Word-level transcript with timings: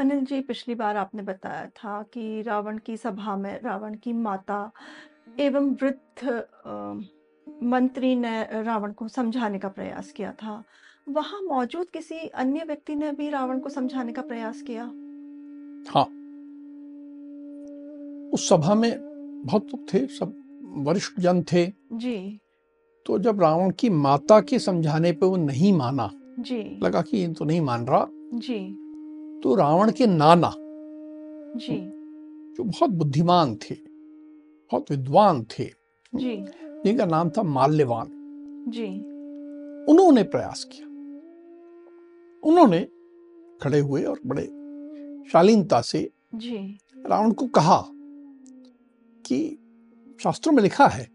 अनिल 0.00 0.24
जी 0.24 0.40
पिछली 0.40 0.74
बार 0.74 0.96
आपने 0.96 1.22
बताया 1.22 1.66
था 1.66 2.02
कि 2.02 2.42
रावण 2.42 2.78
की 2.78 2.96
सभा 2.96 3.36
में 3.36 3.60
रावण 3.62 3.94
की 3.94 4.12
माता 4.12 4.72
एवं 5.40 5.70
वृद्ध 5.70 6.28
अ, 6.66 7.00
मंत्री 7.62 8.16
ने 8.16 8.62
रावण 8.62 8.92
को 8.92 9.08
समझाने 9.08 9.58
का 9.58 9.68
प्रयास 9.68 10.12
किया 10.12 10.32
था। 10.32 10.64
वहाँ 11.08 11.40
मौजूद 11.42 11.90
किसी 11.90 12.14
अन्य 12.14 12.64
व्यक्ति 12.64 12.94
ने 12.94 13.12
भी 13.12 13.30
रावण 13.30 13.58
को 13.58 13.68
समझाने 13.68 14.12
का 14.12 14.22
प्रयास 14.22 14.62
किया? 14.62 14.84
हाँ। 15.94 16.04
उस 18.30 18.48
सभा 18.48 18.74
में 18.74 18.92
बहुत 19.46 19.66
लोग 19.66 19.94
थे 19.94 20.06
सब 20.06 20.34
वरिष्ठ 20.62 21.20
जन 21.20 21.42
थे। 21.42 21.72
जी। 21.92 22.40
तो 23.06 23.18
जब 23.18 23.40
रावण 23.40 23.70
की 23.70 23.90
माता 23.90 24.40
के 24.40 24.58
समझाने 24.58 25.12
पे 25.12 25.26
वो 25.26 25.36
नहीं 25.36 25.72
माना 25.72 26.10
जी। 26.38 26.80
लगा 26.82 27.02
कि 27.02 27.16
ये 27.16 27.28
तो 27.28 27.44
नहीं 27.44 27.60
मान 27.60 27.86
रहा। 27.86 28.06
जी। 28.34 28.86
तो 29.42 29.54
रावण 29.54 29.90
के 29.90 30.06
नाना 30.06 30.54
जी। 31.56 31.76
जो 32.56 32.64
बहुत 32.64 32.90
बुद्धिमान 32.90 33.56
थे 33.56 33.74
बहुत 33.74 34.90
विद्वान 34.90 35.44
थे 35.44 35.64
जी। 36.14 36.44
जिनका 36.84 37.06
नाम 37.06 37.30
था 37.30 37.42
माल्यवान 37.42 38.08
जी। 38.68 38.86
उन्होंने 39.92 40.22
प्रयास 40.22 40.64
किया। 40.64 40.86
उन्होंने 42.42 42.88
खड़े 43.62 43.78
हुए 43.78 44.04
और 44.04 44.20
बड़े 44.26 44.46
शालीनता 45.32 45.80
से 45.80 46.10
जी। 46.34 46.78
रावण 47.06 47.32
को 47.32 47.46
कहा 47.46 47.84
कि 49.26 49.58
शास्त्रों 50.22 50.52
में 50.52 50.62
लिखा 50.62 50.86
है 50.86 51.08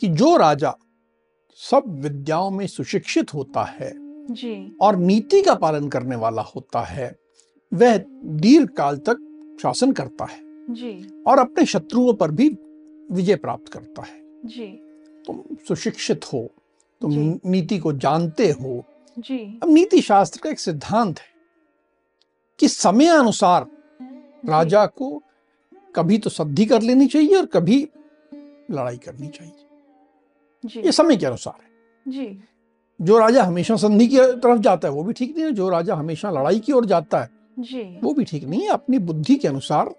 कि 0.00 0.08
जो 0.08 0.36
राजा 0.36 0.76
सब 1.54 1.82
विद्याओं 1.88 2.50
में 2.50 2.66
सुशिक्षित 2.66 3.34
होता 3.34 3.64
है 3.64 4.09
जी। 4.30 4.76
और 4.80 4.96
नीति 4.96 5.42
का 5.42 5.54
पालन 5.54 5.88
करने 5.88 6.16
वाला 6.16 6.42
होता 6.42 6.80
है 6.80 7.18
वह 7.72 7.96
दीर्घ 8.24 8.68
काल 8.70 8.96
तक 8.98 9.16
शासन 9.62 9.92
करता 9.92 10.24
है। 10.24 10.40
जी। 10.70 11.22
और 11.26 11.38
अपने 11.38 11.66
शत्रुओं 11.66 12.14
पर 12.14 12.30
भी 12.30 12.48
विजय 13.10 13.36
प्राप्त 13.36 13.72
करता 13.72 14.02
है। 14.02 14.22
जी। 14.44 14.66
तुम 15.26 15.42
सुशिक्षित 15.68 16.24
हो 16.24 16.50
तुम 17.00 17.12
नीति 17.46 17.78
को 17.78 17.92
जानते 17.92 18.50
हो। 18.50 18.84
जी। 19.18 19.60
अब 19.62 19.68
नीति 19.68 20.00
शास्त्र 20.00 20.40
का 20.40 20.50
एक 20.50 20.60
सिद्धांत 20.60 21.18
है 21.18 21.28
कि 22.58 22.68
समय 22.68 23.06
अनुसार 23.06 23.66
राजा 24.46 24.86
को 24.86 25.22
कभी 25.96 26.18
तो 26.18 26.30
सद्धि 26.30 26.66
कर 26.66 26.82
लेनी 26.82 27.06
चाहिए 27.06 27.36
और 27.36 27.46
कभी 27.46 27.88
लड़ाई 28.70 28.96
करनी 28.96 29.28
चाहिए। 29.28 29.66
जी। 30.64 30.80
ये 30.80 30.92
समय 30.92 31.16
के 31.16 31.26
अनुसार 31.26 31.54
है। 31.62 32.12
जी। 32.12 32.44
जो 33.00 33.18
राजा 33.18 33.42
हमेशा 33.42 33.76
संधि 33.76 34.06
की 34.08 34.16
तरफ़ 34.16 34.58
जाता 34.58 34.88
है 34.88 34.94
वो 34.94 35.02
भी 35.02 35.12
ठीक 35.12 35.36
नहीं 35.36 35.44
है। 35.44 35.52
जो 35.52 35.68
राजा 35.68 35.94
हमेशा 35.94 36.30
लड़ाई 36.30 36.58
की 36.60 36.72
ओर 36.72 36.86
जाता 36.86 37.20
है 37.20 37.30
जी। 37.58 37.82
वो 38.02 38.12
भी 38.14 38.24
ठीक 38.24 38.44
नहीं 38.44 38.60
है। 38.62 38.68
अपनी 38.68 38.98
बुद्धि 39.00 39.34
के 39.34 39.48
अनुसार 39.48 39.94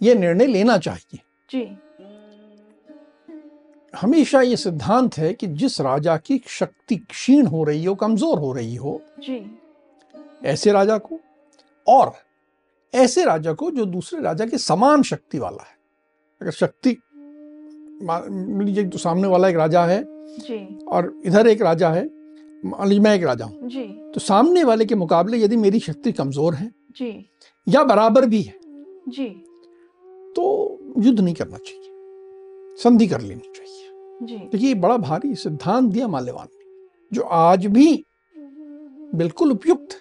ये 0.00 0.14
निर्णय 0.14 0.46
लेना 0.46 0.78
चाहिए। 0.78 1.18
जी। 1.50 1.64
हमेशा 3.94 4.40
ये 4.40 4.56
सिद्धांत 4.56 5.16
है 5.18 5.32
कि 5.34 5.46
जिस 5.46 5.80
राजा 5.80 6.16
की 6.16 6.40
शक्ति 6.48 6.96
क्षीण 6.96 7.46
हो 7.46 7.64
रही 7.64 7.84
हो 7.84 7.94
कमज़ोर 7.94 8.38
हो 8.38 8.52
रही 8.52 8.76
हो 8.76 9.00
जी। 9.20 9.40
ऐसे 10.44 10.72
राजा 10.72 10.98
को 10.98 11.18
और 11.86 12.12
ऐसे 12.94 13.24
राजा 13.24 13.52
को 13.52 13.70
जो 13.70 13.84
दूसरे 13.86 14.20
राजा 14.22 14.46
के 14.46 14.58
समान 14.58 15.02
शक्ति 15.02 15.38
वाला 15.38 15.62
है। 15.62 15.76
अगर 16.40 16.50
शक्ति 16.50 16.96
मान 18.02 18.62
लीजिए 18.62 18.84
तो 18.84 18.98
सामने 18.98 19.28
वाला 19.28 19.48
एक 19.48 19.56
राजा 19.56 19.84
है 19.84 20.02
जी। 20.38 20.58
और 20.88 21.14
इधर 21.26 21.46
एक 21.46 21.62
राजा 21.62 21.90
है 21.90 22.04
मान 22.62 22.88
लीजिए 22.88 23.02
मैं 23.02 23.14
एक 23.14 23.24
राजा 23.24 23.44
हूँ। 23.44 23.68
तो 24.12 24.20
सामने 24.20 24.64
वाले 24.64 24.84
के 24.84 24.94
मुकाबले 24.94 25.38
यदि 25.38 25.56
मेरी 25.56 25.80
शक्ति 25.80 26.12
कमज़ोर 26.12 26.54
है 26.54 26.70
जी। 26.96 27.10
या 27.66 27.82
बराबर 27.84 28.26
भी 28.26 28.42
है 28.42 28.54
जी। 29.08 29.28
तो 30.36 30.44
युद्ध 30.98 31.18
नहीं 31.20 31.34
करना 31.34 31.56
चाहिए 31.58 32.76
संधि 32.78 33.06
कर 33.06 33.20
लेनी 33.20 33.52
चाहिए। 33.56 34.26
जी। 34.26 34.36
देखिए 34.36 34.68
ये 34.68 34.74
बड़ा 34.76 34.96
भारी 34.98 35.34
सिद्धांत 35.34 35.92
दिया 35.92 36.08
माल्यवान 36.08 36.46
ने 36.46 36.60
जो 37.12 37.22
आज 37.22 37.66
भी 37.66 38.04
बिल्कुल 39.14 39.50
उपयुक्त 39.52 40.00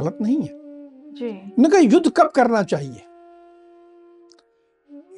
गलत 0.00 0.18
नहीं 0.22 0.36
है। 0.36 0.54
जी। 1.14 1.30
न 1.58 1.68
कहा 1.68 1.80
युद्ध 1.80 2.10
कब 2.10 2.30
करना 2.34 2.62
चाहिए? 2.64 3.02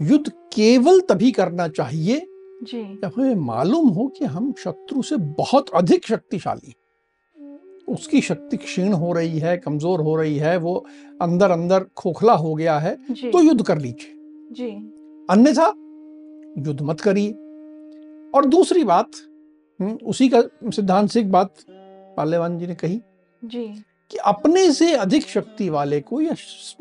युद्ध 0.03 0.31
केवल 0.53 1.01
तभी 1.01 1.31
करना 1.33 1.69
चाहिए 1.69 2.27
जी। 2.63 2.83
जब 3.05 3.13
हमें 3.17 3.35
मालूम 3.35 3.89
हो 3.89 4.07
कि 4.09 4.25
हम 4.25 4.53
शत्रु 4.59 5.03
से 5.03 5.17
बहुत 5.17 5.71
अधिक 5.75 6.07
शक्तिशाली 6.07 6.75
उसकी 7.89 8.21
शक्ति 8.21 8.57
क्षीण 8.57 8.93
हो 8.93 9.13
रही 9.13 9.39
है 9.39 9.57
कमज़ोर 9.57 10.01
हो 10.01 10.17
रही 10.17 10.37
है 10.39 10.57
वो 10.57 10.75
अंदर 11.23 11.51
अंदर 11.51 11.85
खोखला 11.97 12.33
हो 12.33 12.55
गया 12.55 12.79
है 12.79 12.95
तो 13.13 13.43
युद्ध 13.43 13.63
कर 13.67 13.79
लीजिए। 13.79 14.15
जी। 14.53 14.71
अन्यथा 15.31 15.67
युद्ध 16.59 16.81
मत 16.81 17.01
करिए। 17.01 17.31
और 18.35 18.45
दूसरी 18.45 18.85
बात 18.85 19.11
हम्म, 19.81 19.93
उसी 19.93 20.29
का 20.29 20.43
सिद्धांत 20.71 21.11
से 21.11 21.21
एक 21.21 21.31
बात 21.33 21.55
पाल्यवान 22.17 22.59
जी 22.59 22.67
ने 22.67 22.75
कही 22.75 23.01
जी। 23.43 23.67
कि 24.11 24.17
अपने 24.17 24.73
से 24.73 24.93
अधिक 24.93 25.29
शक्ति 25.29 25.69
वाले 25.69 26.01
को 26.01 26.21
या 26.21 26.35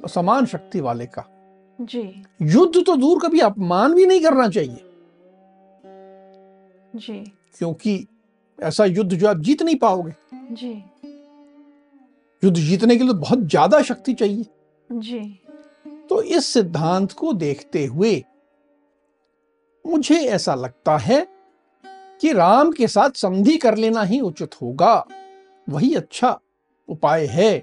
समान 0.08 0.46
शक्ति 0.46 0.80
वाले 0.80 1.06
का 1.06 1.26
जी। 1.80 2.24
युद्ध 2.42 2.84
तो 2.86 2.96
दूर 2.96 3.20
कभी 3.20 3.40
अपमान 3.40 3.94
भी 3.94 4.06
नहीं 4.06 4.22
करना 4.22 4.48
चाहिए। 4.50 4.84
जी। 6.98 7.20
क्योंकि 7.60 8.06
ऐसा 8.60 8.86
युद्ध 8.86 9.14
जो 9.14 9.28
आप 9.28 9.38
जीत 9.38 9.62
नहीं 9.62 9.76
पाओगे। 9.76 10.14
जी। 10.54 10.72
युद्ध 12.44 12.58
जीतने 12.58 12.96
के 12.96 13.04
लिए 13.04 13.14
तो 13.14 13.20
बहुत 13.20 13.40
ज़्यादा 13.42 13.82
शक्ति 13.82 14.14
चाहिए। 14.14 14.46
जी। 14.90 15.20
तो 16.10 16.22
इस 16.22 16.46
सिद्धांत 16.46 17.12
को 17.12 17.34
देखते 17.36 17.86
हुए 17.86 18.24
मुझे 19.86 20.16
ऐसा 20.18 20.56
लगता 20.56 20.98
है 20.98 21.26
कि 22.22 22.32
राम 22.34 22.72
के 22.72 22.88
साथ 22.88 23.10
संधि 23.16 23.58
कर 23.58 23.78
लेना 23.78 24.04
ही 24.04 24.20
उचित 24.22 24.56
होगा। 24.62 24.96
वही 25.68 25.94
अच्छा 25.96 26.40
उपाय 26.90 27.26
है। 27.26 27.54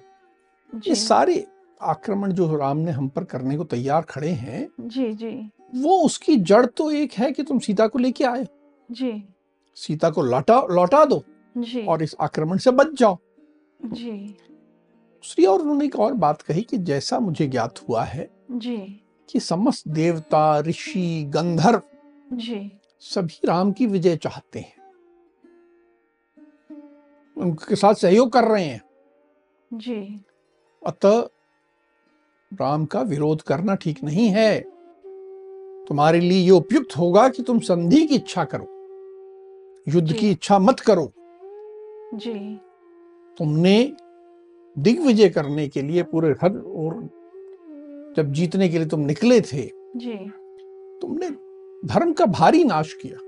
ये 0.73 0.95
सारे 0.95 1.45
आक्रमण 1.81 2.33
जो 2.33 2.57
राम 2.57 2.77
ने 2.77 2.91
हम 2.91 3.09
पर 3.09 3.25
करने 3.25 3.57
को 3.57 3.65
तैयार 3.65 4.03
खड़े 4.03 4.31
हैं 4.31 4.69
जी 4.81 5.13
जी। 5.13 5.31
वो 5.75 5.99
उसकी 5.99 6.37
जड़ 6.39 6.65
तो 6.67 6.91
एक 6.93 7.13
है 7.13 7.31
कि 7.33 7.43
तुम 7.43 7.59
सीता 7.59 7.87
को 7.87 7.99
लेके 7.99 8.25
आए 8.25 8.47
जी। 8.91 9.25
सीता 9.75 10.11
को 10.11 10.23
लौटा 10.23 10.67
लौटा 10.71 11.05
दो 11.05 11.25
जी। 11.59 11.87
और 11.87 12.03
इस 12.03 12.17
आक्रमण 12.21 12.59
से 12.59 12.71
बच 12.71 12.87
जाओ। 12.87 13.19
जी। 13.85 14.11
दूसरी 14.11 15.45
और 15.45 15.61
उन्होंने 15.61 15.85
एक 15.85 15.97
और 15.97 16.13
बात 16.13 16.43
कही 16.43 16.63
कि 16.63 16.79
जैसा 16.79 17.19
मुझे 17.19 17.47
ज्ञात 17.47 17.89
हुआ 17.89 18.05
है 18.05 18.31
जी। 18.51 19.03
कि 19.31 19.41
समस्त 19.41 19.89
देवता 19.89 20.61
ऋषि 20.61 21.25
गंधर्व 21.29 21.83
जी। 22.33 22.73
सभी 23.01 23.41
राम 23.45 23.73
की 23.73 23.87
विजय 23.87 24.17
चाहते 24.17 24.59
हैं। 24.59 24.77
उनके 27.37 27.77
साथ 27.77 27.95
सहयोग 27.95 28.33
कर 28.33 28.45
रहे 28.45 28.65
हैं। 28.65 28.83
जी। 29.75 30.25
अतः 30.87 31.29
राम 32.61 32.85
का 32.85 33.01
विरोध 33.01 33.43
करना 33.43 33.75
ठीक 33.75 34.05
नहीं 34.05 34.29
है। 34.29 34.61
तुम्हारे 35.87 36.21
लिए 36.21 36.45
ये 36.45 36.51
उपयुक्त 36.51 36.97
होगा 36.97 37.29
कि 37.29 37.43
तुम 37.43 37.59
संधि 37.59 38.07
की 38.07 38.15
इच्छा 38.15 38.45
करो। 38.45 38.74
युद्ध 39.87 40.13
की 40.13 40.31
इच्छा 40.31 40.59
मत 40.59 40.81
करो। 40.81 41.13
जी। 42.15 42.35
तुमने 43.39 43.77
दिग्विजय 44.77 45.29
करने 45.29 45.69
के 45.69 45.83
लिए 45.83 46.03
पूरे 46.03 46.31
हर 46.43 46.57
और 46.57 46.95
जब 48.17 48.33
जीतने 48.33 48.69
के 48.69 48.79
लिए 48.79 48.87
तुम 48.89 49.01
निकले 49.01 49.41
थे 49.41 49.63
जी। 49.97 50.15
तुमने 51.03 51.31
धर्म 51.89 52.13
का 52.13 52.27
भारी 52.27 52.65
नाश 52.65 52.93
किया। 53.03 53.19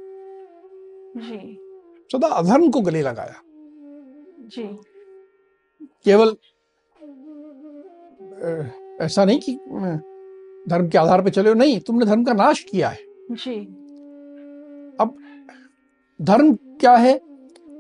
जी। 1.20 1.58
सदा 2.11 2.29
अधर्म 2.29 2.70
को 2.70 2.81
गले 2.81 3.03
लगाया। 3.03 3.41
जी। 4.49 4.69
केवल 6.05 6.37
ऐसा 9.00 9.25
नहीं 9.25 9.41
कि 9.41 9.55
धर्म 10.69 10.88
के 10.88 10.99
आधार 10.99 11.23
पर 11.23 11.31
चले 11.31 11.49
हो। 11.49 11.55
नहीं 11.55 11.81
तुमने 11.81 12.06
धर्म 12.06 12.25
का 12.25 12.32
नाश 12.32 12.61
किया 12.61 12.88
है। 12.88 12.99
जी। 13.32 13.56
धर्म 16.23 16.55
क्या 16.55 16.97
है? 16.97 17.19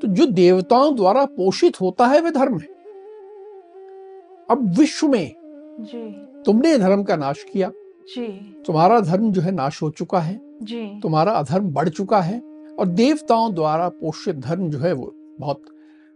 तो 0.02 0.08
जो 0.08 0.26
देवताओं 0.26 0.96
द्वारा 0.96 1.24
पोषित 1.24 1.80
होता 1.80 2.06
है 2.06 2.20
वह 2.20 2.30
धर्म 2.30 2.58
है। 2.58 2.66
अब 4.50 4.74
विश्व 4.78 5.08
में 5.08 5.34
जी। 5.80 6.10
तुमने 6.42 6.78
धर्म 6.78 7.02
का 7.02 7.16
नाश 7.16 7.42
किया। 7.52 7.70
जी। 8.14 8.26
तुम्हारा 8.66 9.00
धर्म 9.00 9.32
जो 9.32 9.40
है 9.40 9.50
नाश 9.50 9.82
हो 9.82 9.90
चुका 9.90 10.18
है। 10.18 10.40
जी। 10.62 11.00
तुम्हारा 11.02 11.32
अधर्म 11.32 11.70
बढ़ 11.70 11.88
चुका 11.88 12.20
है 12.20 12.40
और 12.78 12.86
देवताओं 12.86 13.54
द्वारा 13.54 13.88
पोषित 13.88 14.36
धर्म 14.36 14.70
जो 14.70 14.78
है 14.78 14.92
वो 14.92 15.12
बहुत 15.40 15.64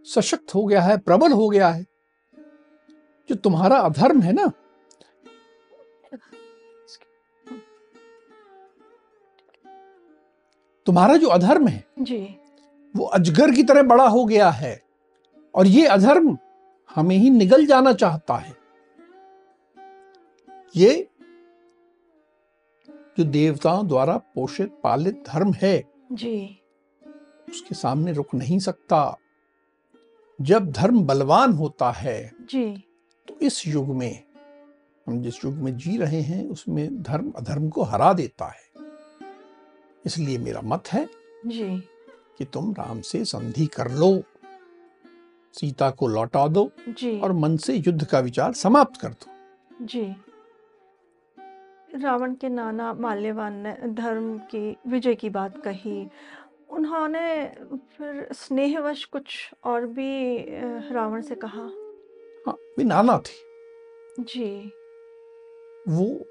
सशक्त 0.05 0.55
हो 0.55 0.65
गया 0.65 0.81
है 0.81 0.97
प्रबल 0.97 1.31
हो 1.31 1.49
गया 1.49 1.69
है। 1.69 1.85
जो 3.29 3.35
तुम्हारा 3.35 3.77
अधर्म 3.77 4.21
है 4.21 4.33
ना 4.33 4.51
तुम्हारा 10.91 11.15
जो 11.17 11.27
अधर्म 11.27 11.67
है 11.67 11.83
जी। 11.99 12.17
वो 12.95 13.05
अजगर 13.05 13.51
की 13.51 13.63
तरह 13.63 13.83
बड़ा 13.83 14.07
हो 14.07 14.25
गया 14.25 14.49
है 14.49 14.81
और 15.55 15.67
ये 15.67 15.85
अधर्म 15.87 16.37
हमें 16.95 17.15
ही 17.15 17.29
निगल 17.29 17.65
जाना 17.65 17.93
चाहता 17.93 18.35
है। 18.35 18.55
ये 20.75 21.07
जो 23.17 23.23
देवताओं 23.23 23.87
द्वारा 23.87 24.17
पोषित 24.17 24.73
पालित 24.83 25.23
धर्म 25.27 25.53
है 25.53 25.83
जी। 26.11 26.59
उसके 27.49 27.75
सामने 27.75 28.13
रुक 28.13 28.33
नहीं 28.35 28.59
सकता। 28.59 29.17
जब 30.41 30.71
धर्म 30.71 31.03
बलवान 31.03 31.53
होता 31.53 31.91
है 31.91 32.31
जी। 32.41 32.83
तो 33.27 33.37
इस 33.41 33.67
युग 33.67 33.95
में 33.95 34.23
हम 35.07 35.21
जिस 35.21 35.45
युग 35.45 35.53
में 35.53 35.77
जी 35.77 35.97
रहे 35.97 36.21
हैं 36.21 36.47
उसमें 36.49 37.01
धर्म 37.01 37.31
अधर्म 37.31 37.69
को 37.69 37.83
हरा 37.83 38.13
देता 38.13 38.45
है। 38.45 38.70
इसलिए 40.05 40.37
मेरा 40.37 40.61
मत 40.61 40.83
है 40.87 41.09
जी। 41.45 41.77
कि 42.37 42.45
तुम 42.45 42.71
राम 42.71 43.01
से 43.01 43.25
संधि 43.25 43.65
कर 43.65 43.91
लो 43.91 44.23
सीता 45.53 45.89
को 45.89 46.07
लौटा 46.07 46.47
दो 46.47 46.71
जी। 46.89 47.19
और 47.19 47.31
मन 47.31 47.57
से 47.57 47.73
युद्ध 47.73 48.05
का 48.05 48.19
विचार 48.19 48.53
समाप्त 48.53 49.01
कर 49.01 49.09
दो। 49.09 49.31
जी। 49.85 50.15
रावण 51.95 52.33
के 52.33 52.49
नाना 52.49 52.93
माल्यवान 52.93 53.53
ने 53.53 53.77
धर्म 53.87 54.37
की 54.37 54.77
विजय 54.87 55.15
की 55.15 55.29
बात 55.29 55.63
कही। 55.63 56.09
उन्होंने 56.69 57.45
फिर 57.73 58.27
स्नेहवश 58.33 59.05
कुछ 59.05 59.51
और 59.63 59.85
भी 59.85 60.45
रावण 60.93 61.21
से 61.21 61.35
कहा? 61.35 61.61
हाँ 62.47 62.57
वे 62.77 62.83
नाना 62.83 63.17
थे। 63.17 63.51
जी। 64.23 64.71
वो 65.87 66.25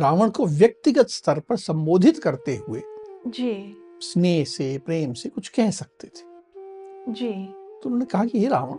रावण 0.00 0.30
को 0.30 0.46
व्यक्तिगत 0.46 1.08
स्तर 1.08 1.38
पर 1.38 1.56
संबोधित 1.56 2.18
करते 2.18 2.56
हुए 2.56 2.82
जी। 3.26 3.76
स्नेह 4.00 4.44
से 4.44 4.78
प्रेम 4.78 5.12
से 5.12 5.28
कुछ 5.28 5.48
कह 5.48 5.70
सकते 5.70 6.06
थे। 6.06 7.12
जी। 7.12 7.30
तो 7.52 7.80
उन्होंने 7.84 8.04
कहा 8.04 8.24
कि 8.24 8.40
हे 8.40 8.48
रावण 8.48 8.76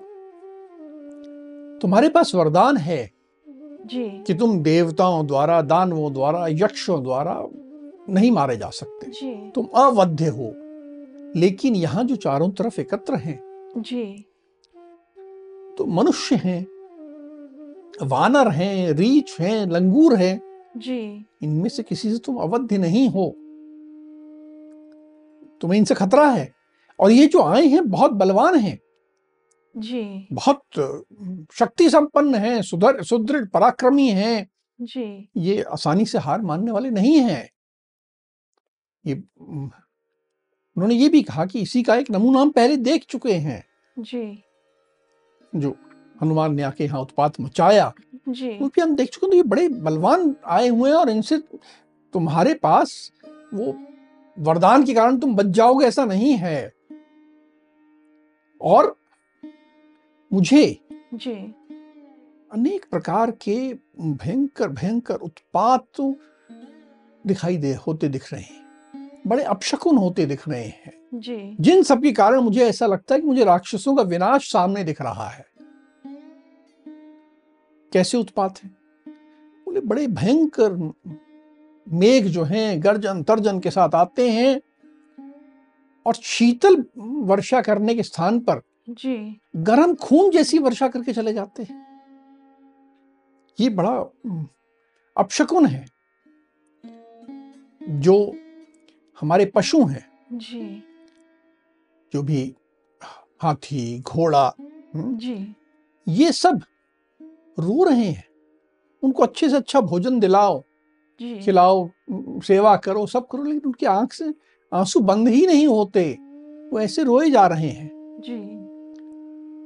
तुम्हारे 1.79 2.09
पास 2.09 2.35
वरदान 2.35 2.77
है 2.77 3.11
जी। 3.85 4.23
कि 4.27 4.33
तुम 4.33 4.63
देवताओं 4.63 5.27
द्वारा 5.27 5.61
दानवों 5.61 6.13
द्वारा 6.13 6.47
यक्षों 6.49 7.03
द्वारा 7.03 7.47
नहीं 8.09 8.31
मारे 8.31 8.57
जा 8.57 8.69
सकते। 8.69 9.11
जी। 9.11 9.51
तुम 9.55 9.67
अवध्य 9.75 10.27
हो 10.27 10.53
लेकिन 11.35 11.75
यहाँ 11.75 12.03
जो 12.03 12.15
चारों 12.15 12.49
तरफ़ 12.49 12.81
एकत्र 12.81 13.15
हैं 13.15 13.39
जी। 13.77 14.25
तो 15.77 15.85
मनुष्य 15.85 16.35
हैं 16.35 16.65
वानर 18.01 18.47
हैं 18.47 18.91
रीछ 18.91 19.39
हैं 19.41 19.65
लंगूर 19.67 20.15
हैं 20.15 20.48
जी। 20.77 21.25
इनमें 21.41 21.69
से 21.69 21.83
किसी 21.83 22.11
से 22.11 22.17
तुम 22.17 22.37
अवध्य 22.37 22.77
नहीं 22.77 23.09
हो। 23.09 23.29
तुम्हें 25.61 25.79
इनसे 25.79 25.95
खतरा 25.95 26.29
है। 26.29 26.53
और 26.99 27.11
ये 27.11 27.27
जो 27.27 27.41
आए 27.41 27.65
हैं 27.67 27.89
बहुत 27.89 28.11
बलवान 28.11 28.55
हैं। 28.55 28.79
जी। 29.77 30.27
बहुत 30.33 30.61
शक्ति 31.53 31.89
संपन्न 31.89 32.35
हैं 32.35 32.61
सुधर 32.61 33.03
सुदृढ़ 33.03 33.45
पराक्रमी 33.45 34.09
हैं। 34.09 34.49
जी। 34.81 35.29
ये 35.37 35.61
आसानी 35.61 36.05
से 36.05 36.17
हार 36.17 36.41
मानने 36.41 36.71
वाले 36.71 36.89
नहीं 36.89 37.17
हैं। 37.17 37.49
ये 39.05 39.23
उन्होंने 39.41 40.95
ये 40.95 41.09
भी 41.09 41.21
कहा 41.21 41.45
कि 41.45 41.59
इसी 41.59 41.83
का 41.83 41.95
एक 41.95 42.11
नमूना 42.11 42.39
हम 42.39 42.49
पहले 42.49 42.77
देख 42.77 43.05
चुके 43.09 43.33
हैं। 43.33 43.65
जी। 43.99 44.43
जो 45.55 45.75
हनुमान 46.21 46.55
ने 46.55 46.61
आके 46.61 46.83
यहाँ 46.83 47.01
उत्पात 47.01 47.39
मचाया। 47.39 47.93
जी। 48.29 48.59
वो 48.59 48.69
हम 48.81 48.95
देख 48.95 49.09
चुके 49.09 49.25
हैं 49.25 49.31
तो 49.31 49.37
ये 49.37 49.43
बड़े 49.43 49.69
बलवान 49.69 50.35
आए 50.45 50.67
हुए 50.67 50.89
हैं 50.89 50.97
और 50.97 51.09
इनसे 51.09 51.37
तुम्हारे 52.13 52.53
पास 52.53 53.11
वो 53.53 53.77
वरदान 54.39 54.83
के 54.83 54.93
कारण 54.93 55.17
तुम 55.17 55.35
बच 55.35 55.45
जाओगे 55.45 55.85
ऐसा 55.85 56.05
नहीं 56.05 56.33
है। 56.33 56.73
और 58.61 58.95
मुझे 60.33 60.79
जी। 61.13 61.55
अनेक 62.51 62.85
प्रकार 62.91 63.31
के 63.31 63.73
भयंकर 63.99 64.69
भयंकर 64.69 65.15
उत्पात 65.15 65.85
तो 65.95 66.15
दिखाई 67.27 67.57
दे 67.57 67.73
होते 67.73 68.07
दिख 68.07 68.33
रहे 68.33 68.41
हैं। 68.41 68.59
बड़े 69.27 69.43
अपशकुन 69.43 69.97
होते 69.97 70.25
दिख 70.25 70.49
रहे 70.49 70.65
हैं। 70.65 70.93
जी। 71.13 71.57
जिन 71.59 71.83
सब 71.83 72.01
के 72.01 72.11
कारण 72.11 72.39
मुझे 72.39 72.65
ऐसा 72.65 72.85
लगता 72.85 73.15
है 73.15 73.21
कि 73.21 73.27
मुझे 73.27 73.43
राक्षसों 73.43 73.95
का 73.95 74.03
विनाश 74.03 74.51
सामने 74.51 74.83
दिख 74.83 75.01
रहा 75.01 75.27
है। 75.27 75.48
कैसे 77.93 78.17
उत्पात 78.17 78.63
है? 78.63 78.69
बोले 79.65 79.81
बड़े 79.81 80.07
भयंकर 80.07 80.93
मेघ 81.89 82.25
जो 82.25 82.43
हैं 82.43 82.83
गर्जन 82.83 83.23
तर्जन 83.23 83.59
के 83.59 83.71
साथ 83.71 83.95
आते 83.95 84.31
हैं 84.31 84.61
और 86.05 86.13
शीतल 86.13 86.85
वर्षा 86.97 87.61
करने 87.61 87.95
के 87.95 88.03
स्थान 88.03 88.39
पर 88.39 88.61
जी। 88.89 89.41
गर्म 89.55 89.95
खून 89.95 90.31
जैसी 90.31 90.59
वर्षा 90.59 90.87
करके 90.87 91.13
चले 91.13 91.33
जाते 91.33 91.63
हैं। 91.63 91.89
ये 93.59 93.69
बड़ा 93.69 93.97
अपशकुन 95.17 95.65
है। 95.65 95.85
जो 97.89 98.35
हमारे 99.21 99.45
पशु 99.45 99.85
हैं। 99.85 100.11
जी। 100.33 100.83
जो 102.13 102.23
भी 102.23 102.55
हाथी 103.39 103.99
घोड़ा 103.99 104.55
जी। 104.95 105.55
ये 106.07 106.31
सब 106.31 106.61
रो 107.59 107.83
रहे 107.83 108.05
हैं। 108.05 108.23
उनको 109.03 109.23
अच्छे 109.23 109.49
से 109.49 109.55
अच्छा 109.55 109.81
भोजन 109.81 110.19
दिलाओ 110.19 110.61
जी। 111.21 111.39
खिलाओ 111.39 111.89
सेवा 112.43 112.75
करो 112.77 113.05
सब 113.07 113.27
करो 113.27 113.43
लेकिन 113.43 113.61
उनकी 113.65 113.85
आँख 113.85 114.13
से 114.13 114.33
आँसू 114.71 114.99
बंद 114.99 115.27
ही 115.27 115.45
नहीं 115.47 115.67
होते। 115.67 116.03
वो 116.73 116.79
ऐसे 116.79 117.03
रोए 117.03 117.29
जा 117.29 117.45
रहे 117.47 117.69
हैं। 117.69 117.89
जी। 118.19 118.37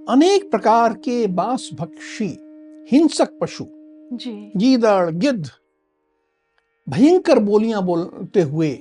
अनेक 0.09 0.49
प्रकार 0.51 0.93
के 0.93 1.25
बाँस 1.27 1.69
भक्षी 1.73 2.27
हिंसक 2.91 3.37
पशु 3.41 3.65
जी। 4.13 4.31
गीदड़ 4.57 5.09
गिद्ध 5.11 5.49
भयंकर 6.87 7.39
बोलियाँ 7.39 7.83
बोलते 7.83 8.41
हुए 8.41 8.71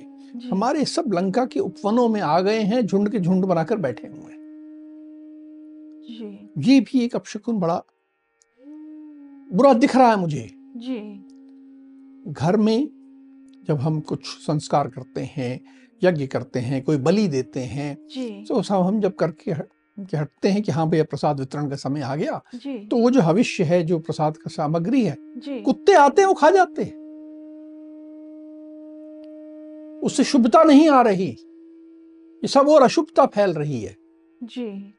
हमारे 0.51 0.85
सब 0.85 1.13
लंका 1.13 1.45
के 1.45 1.59
उपवनों 1.59 2.07
में 2.09 2.21
आ 2.21 2.39
गए 2.41 2.59
हैं 2.59 2.85
झुंड 2.85 3.09
के 3.09 3.19
झुंड 3.19 3.45
बनाकर 3.45 3.77
बैठे 3.77 4.07
हुए 4.07 4.31
हैं। 4.31 4.41
जी। 6.09 6.71
ये 6.71 6.79
भी 6.79 7.03
एक 7.05 7.15
अपशकुन 7.15 7.59
बड़ा 7.59 7.81
बुरा 9.53 9.73
दिख 9.73 9.95
रहा 9.95 10.09
है 10.09 10.15
मुझे। 10.15 10.49
जी। 10.77 10.99
घर 12.31 12.57
में 12.57 12.89
जब 13.67 13.77
हम 13.77 13.99
कुछ 13.99 14.25
संस्कार 14.25 14.87
करते 14.87 15.21
हैं 15.21 15.59
यज्ञ 16.03 16.27
करते 16.27 16.59
हैं 16.59 16.83
कोई 16.83 16.97
बलि 16.97 17.27
देते 17.27 17.59
हैं 17.59 17.97
जी। 18.11 18.45
तो 18.47 18.61
सब 18.61 18.75
हम 18.75 19.01
जब 19.01 19.13
करके 19.13 19.51
हट 19.51 19.69
हटते 20.15 20.49
हैं 20.49 20.61
कि 20.63 20.71
हाँ 20.71 20.89
भैया 20.89 21.03
प्रसाद 21.03 21.39
वितरण 21.39 21.69
का 21.69 21.75
समय 21.75 22.01
आ 22.01 22.15
गया 22.15 22.41
जी। 22.55 22.87
तो 22.87 22.97
वो 22.97 23.11
जो 23.11 23.21
हविष्य 23.21 23.63
है 23.63 23.83
जो 23.83 23.99
प्रसाद 23.99 24.37
का 24.37 24.49
सामग्री 24.49 25.03
है 25.03 25.17
कुत्ते 25.61 25.93
आते 25.93 26.21
हैं 26.21 26.27
वो 26.27 26.33
खा 26.33 26.49
जाते 26.49 26.83
हैं। 26.83 27.01
उससे 30.01 30.23
शुभता 30.23 30.63
नहीं 30.63 30.89
आ 30.89 31.01
रही। 31.01 31.27
ये 31.27 32.47
सब 32.47 32.67
और 32.67 32.83
अशुभता 32.83 33.25
फैल 33.25 33.53
रही 33.53 33.81
है। 33.81 33.95
जी। 34.43 34.93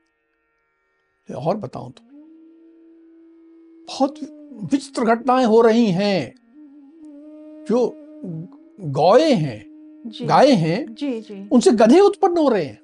और 1.35 1.57
बताऊँ 1.57 1.93
तो 1.93 2.03
बहुत 3.89 4.34
विचित्र 4.53 5.05
घटनाएँ 5.05 5.45
हो 5.45 5.61
रही 5.61 5.87
हैं 5.87 6.35
जो 7.69 7.93
गौए 8.81 9.33
हैं 9.33 9.63
गाय 10.29 10.53
हैं 10.53 10.95
जी 10.95 11.21
जी। 11.21 11.49
उनसे 11.53 11.71
गधे 11.73 12.01
उत्पन्न 12.01 12.39
हो 12.39 12.49
रहे 12.49 12.65
हैं। 12.65 12.81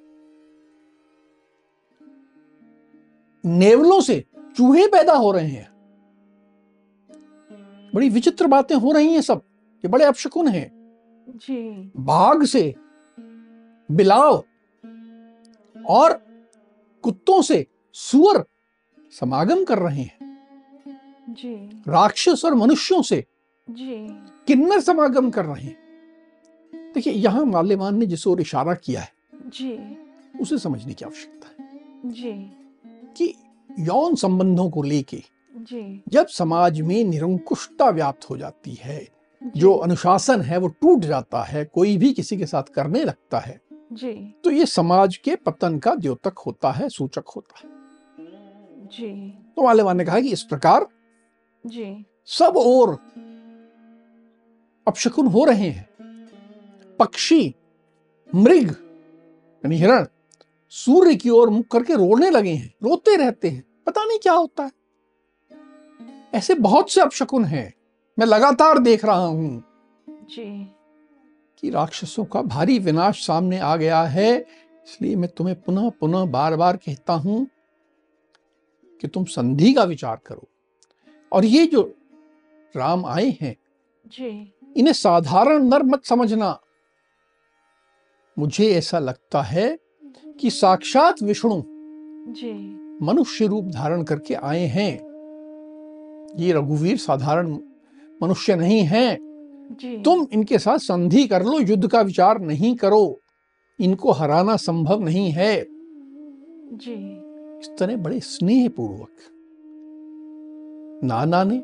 नेवलों 3.43 3.99
से 4.01 4.23
चूहे 4.57 4.87
पैदा 4.87 5.13
हो 5.13 5.31
रहे 5.31 5.47
हैं। 5.47 5.69
बड़ी 7.95 8.09
विचित्र 8.09 8.47
बातें 8.47 8.75
हो 8.75 8.91
रही 8.91 9.13
हैं 9.13 9.21
सब 9.21 9.41
ये 9.83 9.87
बड़े 9.87 10.05
अपशकुन 10.05 10.47
हैं। 10.47 10.69
जी। 11.27 11.91
बाघ 11.97 12.43
से 12.43 12.73
बिलाव 13.89 14.43
और 15.75 16.13
कुत्तों 17.03 17.41
से 17.41 17.65
सुअर 17.95 18.43
समागम 19.13 19.63
कर 19.65 19.79
रहे 19.79 20.01
हैं। 20.01 20.20
जी। 21.29 21.83
राक्षस 21.87 22.45
और 22.45 22.53
मनुष्यों 22.53 23.01
से 23.01 23.25
जी। 23.69 24.07
किन्नर 24.47 24.79
समागम 24.79 25.29
कर 25.29 25.45
रहे 25.45 25.63
हैं। 25.63 25.77
देखिए 26.93 27.13
यहाँ 27.13 27.45
माल्यवान 27.45 27.97
ने 27.97 28.05
जिस 28.05 28.27
ओर 28.27 28.41
इशारा 28.41 28.73
किया 28.73 29.01
है 29.01 29.13
जी। 29.47 29.97
उसे 30.41 30.57
समझने 30.57 30.93
की 30.93 31.05
आवश्यकता 31.05 31.63
है 31.63 31.69
जी। 32.05 32.31
कि 33.17 33.33
यौन 33.79 34.15
संबंधों 34.15 34.69
को 34.69 34.83
लेके 34.83 35.23
जी। 35.55 36.03
जब 36.09 36.27
समाज 36.27 36.81
में 36.81 37.03
निरंकुशता 37.03 37.89
व्याप्त 37.89 38.29
हो 38.29 38.37
जाती 38.37 38.77
है 38.81 39.07
जो। 39.55 39.73
अनुशासन 39.73 40.41
है 40.41 40.57
वो 40.57 40.67
टूट 40.67 40.99
जाता 40.99 41.43
है 41.43 41.65
कोई 41.65 41.97
भी 41.97 42.13
किसी 42.13 42.37
के 42.37 42.45
साथ 42.45 42.63
करने 42.63 43.03
लगता 43.03 43.39
है 43.39 43.61
जी। 43.93 44.13
तो 44.43 44.51
ये 44.51 44.65
समाज 44.65 45.17
के 45.17 45.35
पतन 45.35 45.79
का 45.79 45.95
द्योतक 45.95 46.39
होता 46.39 46.71
है 46.71 46.89
सूचक 46.89 47.23
होता 47.35 47.59
है। 47.59 47.69
जी। 48.87 49.33
तो 49.55 49.63
मालेवान 49.63 49.97
ने 49.97 50.05
कहा 50.05 50.19
कि 50.19 50.31
इस 50.31 50.43
प्रकार 50.43 50.87
जी। 51.65 52.05
सब 52.25 52.53
और 52.57 52.93
अपशकुन 54.87 55.27
हो 55.27 55.45
रहे 55.45 55.69
हैं। 55.69 55.89
पक्षी 56.99 57.55
मृग 58.35 58.69
यानी 59.63 59.75
हिरण 59.75 60.05
सूर्य 60.69 61.15
की 61.15 61.29
ओर 61.29 61.49
मुख 61.49 61.67
करके 61.67 61.93
रोने 61.93 62.29
लगे 62.29 62.53
हैं 62.53 62.73
रोते 62.83 63.15
रहते 63.15 63.49
हैं। 63.49 63.63
पता 63.85 64.05
नहीं 64.05 64.19
क्या 64.19 64.33
होता 64.33 64.63
है। 64.63 64.71
ऐसे 66.33 66.53
बहुत 66.53 66.91
से 66.91 67.01
अपशकुन 67.01 67.45
हैं। 67.45 67.73
मैं 68.19 68.25
लगातार 68.25 68.79
देख 68.79 69.05
रहा 69.05 69.25
हूँ 69.25 69.63
जी। 70.09 70.75
कि 71.59 71.69
राक्षसों 71.69 72.25
का 72.25 72.41
भारी 72.41 72.79
विनाश 72.79 73.25
सामने 73.27 73.59
आ 73.59 73.75
गया 73.75 74.03
है। 74.03 74.37
इसलिए 74.37 75.15
मैं 75.15 75.29
तुम्हें 75.29 75.61
पुनः 75.61 75.89
पुनः 75.89 76.25
बार 76.25 76.55
बार 76.55 76.77
कहता 76.77 77.13
हूँ 77.13 77.47
कि 79.01 79.07
तुम 79.07 79.25
संधि 79.25 79.73
का 79.73 79.83
विचार 79.83 80.19
करो। 80.25 80.50
और 81.31 81.45
ये 81.45 81.65
जो 81.65 81.95
राम 82.75 83.05
आए 83.05 83.37
हैं 83.41 83.55
जी। 84.07 84.53
इन्हें 84.77 84.93
साधारण 84.93 85.63
नर 85.63 85.83
मत 85.83 86.05
समझना। 86.05 86.59
मुझे 88.39 88.71
ऐसा 88.75 88.99
लगता 88.99 89.41
है 89.41 89.79
कि 90.39 90.49
साक्षात 90.49 91.23
विष्णु 91.23 91.63
जी। 92.33 92.53
मनुष्य 93.05 93.47
रूप 93.47 93.65
धारण 93.65 94.03
करके 94.03 94.33
आए 94.33 94.65
हैं। 94.65 94.93
ये 96.39 96.51
रघुवीर 96.51 96.97
साधारण 96.97 97.59
मनुष्य 98.23 98.55
नहीं 98.55 98.83
है। 98.83 99.17
जी। 99.71 100.01
तुम 100.01 100.27
इनके 100.33 100.59
साथ 100.59 100.77
संधि 100.77 101.27
कर 101.27 101.43
लो 101.43 101.59
युद्ध 101.59 101.87
का 101.87 102.01
विचार 102.01 102.39
नहीं 102.39 102.75
करो। 102.75 103.19
इनको 103.79 104.11
हराना 104.11 104.55
संभव 104.55 105.01
नहीं 105.01 105.31
है। 105.31 105.65
जी। 106.73 107.21
इस 107.59 107.77
तरह 107.79 107.97
बड़े 107.97 108.19
स्नेह 108.19 108.69
पूर्वक 108.69 109.09
नाना 111.03 111.43
ने 111.43 111.57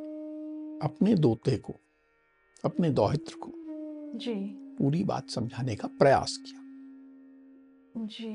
अपने 0.84 1.14
दोते 1.16 1.58
को 1.58 1.74
अपने 2.64 2.90
दौहित्र 2.90 3.36
को 3.36 3.52
जी। 4.18 4.34
पूरी 4.78 5.04
बात 5.04 5.30
समझाने 5.30 5.76
का 5.76 5.88
प्रयास 6.00 6.38
किया। 6.38 6.62
जी। 8.06 8.30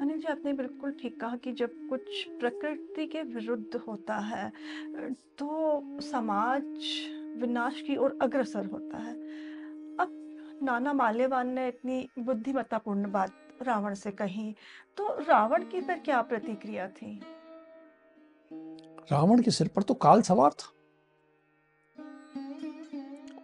अनिल 0.00 0.18
जी 0.18 0.26
आपने 0.28 0.52
बिल्कुल 0.52 0.92
ठीक 0.92 1.20
कहा 1.20 1.36
कि 1.36 1.52
जब 1.52 1.70
कुछ 1.90 2.24
प्रकृति 2.40 3.06
के 3.06 3.22
विरुद्ध 3.22 3.80
होता 3.88 4.16
है 4.16 4.50
तो 5.38 6.00
समाज 6.02 6.64
विनाश 7.40 7.80
की 7.80 7.96
ओर 7.96 8.18
अग्रसर 8.22 8.66
होता 8.66 8.98
है। 8.98 9.14
अब 10.00 10.58
नाना 10.62 10.92
माल्यवान 10.92 11.48
ने 11.48 11.68
इतनी 11.68 12.08
बुद्धिमत्तापूर्ण 12.18 13.10
बात 13.10 13.32
रावण 13.62 13.94
से 13.94 14.10
कही 14.10 14.54
तो 14.96 15.08
रावण 15.20 15.64
की 15.64 15.80
फिर 15.80 15.98
क्या 15.98 16.22
प्रतिक्रिया 16.22 16.88
थी? 16.88 17.20
रावण 19.12 19.42
के 19.42 19.50
सिर 19.50 19.68
पर 19.68 19.82
तो 19.82 19.94
काल 19.94 20.22
सवार 20.22 20.50
था। 20.50 20.72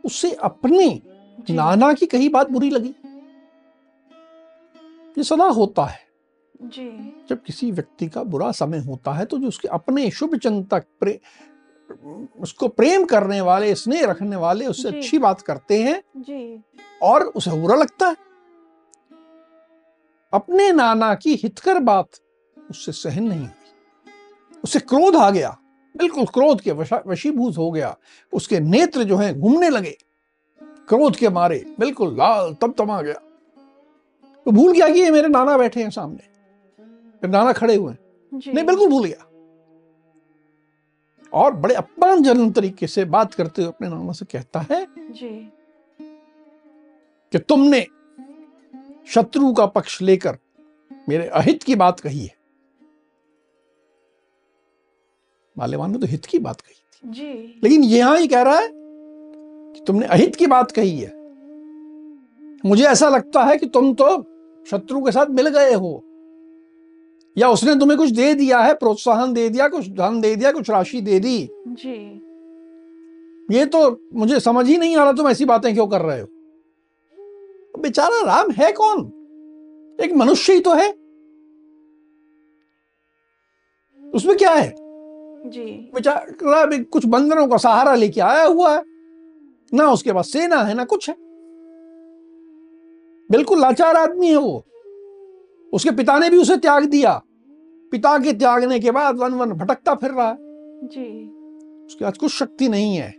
उसे 0.04 0.33
अपने 0.33 1.02
नाना 1.50 1.92
की 1.92 2.06
कही 2.06 2.28
बात 2.28 2.50
बुरी 2.50 2.71
लगी। 2.71 2.94
ये 5.18 5.25
सदा 5.25 5.44
होता 5.44 5.85
है। 5.85 6.02
जी। 6.62 6.90
जब 7.28 7.42
किसी 7.42 7.71
व्यक्ति 7.71 8.09
का 8.09 8.23
बुरा 8.25 8.50
समय 8.52 8.78
होता 8.78 9.12
है 9.12 9.25
तो 9.25 9.38
जो 9.38 9.49
उसके 9.49 9.68
अपने 9.68 10.11
शुभ 10.11 10.37
चिंतक 10.37 10.85
प्रे, 11.00 11.21
उसको 12.40 12.68
प्रेम 12.68 13.04
करने 13.04 13.40
वाले 13.40 13.75
स्नेह 13.75 14.04
रखने 14.06 14.37
वाले 14.37 14.66
उससे 14.66 14.88
अच्छी 14.88 15.18
बात 15.18 15.40
करते 15.40 15.83
हैं 15.83 16.02
जी। 16.16 16.62
और 17.02 17.23
उसे 17.23 17.50
बुरा 17.61 17.76
लगता 17.76 18.09
है। 18.09 18.16
अपने 20.33 20.71
नाना 20.73 21.14
की 21.14 21.35
हितकर 21.35 21.78
बात 21.80 22.09
उससे 22.71 22.92
सहन 22.92 23.25
नहीं 23.25 23.40
हुई 23.40 23.63
उसे 24.64 24.78
क्रोध 24.78 25.16
आ 25.16 25.30
गया। 25.30 25.59
बिल्कुल 25.97 26.25
क्रोध 26.25 26.61
के 26.61 26.73
वशीभूत 27.11 27.56
हो 27.59 27.71
गया। 27.71 27.97
उसके 28.33 28.61
नेत्र 28.61 29.04
जो 29.04 29.16
हैं 29.16 29.40
घूमने 29.40 29.68
लगे। 29.68 29.99
क्रोध 30.62 31.16
के 31.16 31.28
मारे 31.28 31.75
बिल्कुल 31.80 32.14
लाल 32.14 32.54
तब 32.54 32.75
तमा 32.78 33.02
गया। 33.02 33.14
तो 34.44 34.50
भूल 34.50 34.73
गया 34.73 34.88
कि 34.88 35.00
ये 35.00 35.11
मेरे 35.11 35.28
नाना 35.28 35.59
बैठे 35.59 35.83
हैं 35.83 35.90
सामने। 35.90 36.28
मेरे 36.85 37.28
नाना 37.28 37.52
खड़े 37.52 37.75
हुए 37.75 37.92
हैं। 37.92 37.99
नहीं 38.54 38.66
बिल्कुल 38.66 38.90
भूल 38.90 39.04
गया। 39.04 39.30
और 41.33 41.54
बड़े 41.54 41.75
अपमानजनक 41.75 42.54
तरीके 42.54 42.87
से 42.87 43.04
बात 43.04 43.35
करते 43.35 43.62
हुए 43.62 43.68
अपने 43.68 43.88
नाना 43.88 44.12
से 44.12 44.25
कहता 44.25 44.61
है 44.61 44.87
जी। 44.99 45.52
कि 47.33 47.38
तुमने 47.38 47.87
शत्रु 49.06 49.52
का 49.52 49.66
पक्ष 49.66 50.02
लेकर 50.02 50.38
मेरे 51.09 51.26
अहित 51.26 51.62
की 51.62 51.75
बात 51.75 52.00
कही 52.00 52.26
है। 52.26 52.34
माल्यवान 55.58 55.92
ने 55.92 55.99
तो 55.99 56.06
हित 56.06 56.25
की 56.25 56.38
बात 56.38 56.61
कही 56.61 56.75
थी। 56.75 57.11
जी। 57.11 57.61
लेकिन 57.64 57.84
यहाँ 57.84 58.18
ही 58.18 58.26
कह 58.26 58.42
रहा 58.42 58.58
है 58.58 58.68
कि 58.73 59.84
तुमने 59.87 60.06
अहित 60.06 60.37
की 60.37 60.46
बात 60.46 60.70
कही 60.70 60.99
है। 60.99 61.12
मुझे 62.66 62.84
ऐसा 62.84 63.08
लगता 63.08 63.44
है 63.44 63.56
कि 63.56 63.66
तुम 63.66 63.94
तो 63.94 64.16
शत्रु 64.66 65.00
के 65.00 65.12
साथ 65.12 65.26
मिल 65.26 65.49
गए 65.49 65.75
हो। 65.75 66.04
या 67.38 67.49
उसने 67.49 67.75
तुम्हें 67.75 67.99
कुछ 67.99 68.11
दे 68.11 68.34
दिया 68.34 68.58
है 68.58 68.75
प्रोत्साहन 68.75 69.32
दे 69.32 69.49
दिया 69.49 69.68
कुछ 69.68 69.88
धन 69.88 70.20
दे 70.20 70.37
दिया 70.37 70.52
कुछ 70.52 70.70
राशि 70.70 71.00
दे 71.00 71.20
दी। 71.20 71.49
जी। 71.68 72.20
ये 73.58 73.66
तो 73.66 74.00
मुझे 74.14 74.40
समझ 74.40 74.66
ही 74.66 74.78
नहीं 74.78 74.96
आ 74.96 75.02
रहा 75.02 75.12
तुम 75.12 75.28
ऐसी 75.28 75.44
बातें 75.44 75.75
क्यों 75.75 75.87
कर 75.87 76.00
रहे 76.00 76.20
हो। 76.20 76.26
बेचारा 77.80 78.20
राम 78.20 78.50
है 78.50 78.73
कौन? 78.73 79.00
एक 80.00 80.12
मनुष्य 80.12 80.52
ही 80.52 80.61
तो 80.61 80.75
है। 80.75 80.88
उसमें 84.14 84.37
क्या 84.37 84.50
है? 84.50 84.84
जी। 85.47 85.91
बेचारा 85.95 86.65
भी 86.67 86.79
कुछ 86.79 87.07
बंदरों 87.07 87.49
का 87.49 87.57
सहारा 87.57 87.95
लेके 87.95 88.21
आया 88.21 88.45
हुआ 88.45 88.77
है। 88.77 88.83
ना 89.75 89.91
उसके 89.91 90.13
पास 90.13 90.33
सेना 90.33 90.57
है 90.57 90.75
ना 90.75 90.85
कुछ 90.85 91.09
है। 91.09 91.17
बिल्कुल 93.31 93.61
लाचार 93.61 93.97
आदमी 93.97 94.29
है 94.29 94.37
वो। 94.37 94.65
उसके 95.73 95.91
पिता 95.91 96.19
ने 96.19 96.31
भी 96.31 96.37
उसे 96.37 96.57
त्याग 96.57 96.85
दिया। 96.85 97.23
पिता 97.91 98.19
के 98.19 98.33
त्यागने 98.33 98.81
के 98.81 98.91
बाद 98.91 99.17
वन 99.17 99.33
वन 99.33 99.53
भटकता 99.53 99.95
फिर 99.95 100.11
रहा 100.11 100.29
है। 100.29 100.37
जी। 100.85 101.29
उसके 101.87 102.05
पास 102.05 102.19
कुछ 102.19 102.33
शक्ति 102.33 102.69
नहीं 102.69 102.97
है। 102.97 103.15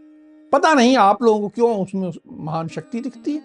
पता 0.52 0.74
नहीं 0.74 0.98
आप 0.98 1.24
लोगों 1.24 1.42
को 1.42 1.50
क्यों 1.50 1.84
उसमें 1.84 2.12
महान 2.32 2.68
शक्ति 2.68 3.00
दिखती 3.00 3.34
है। 3.34 3.42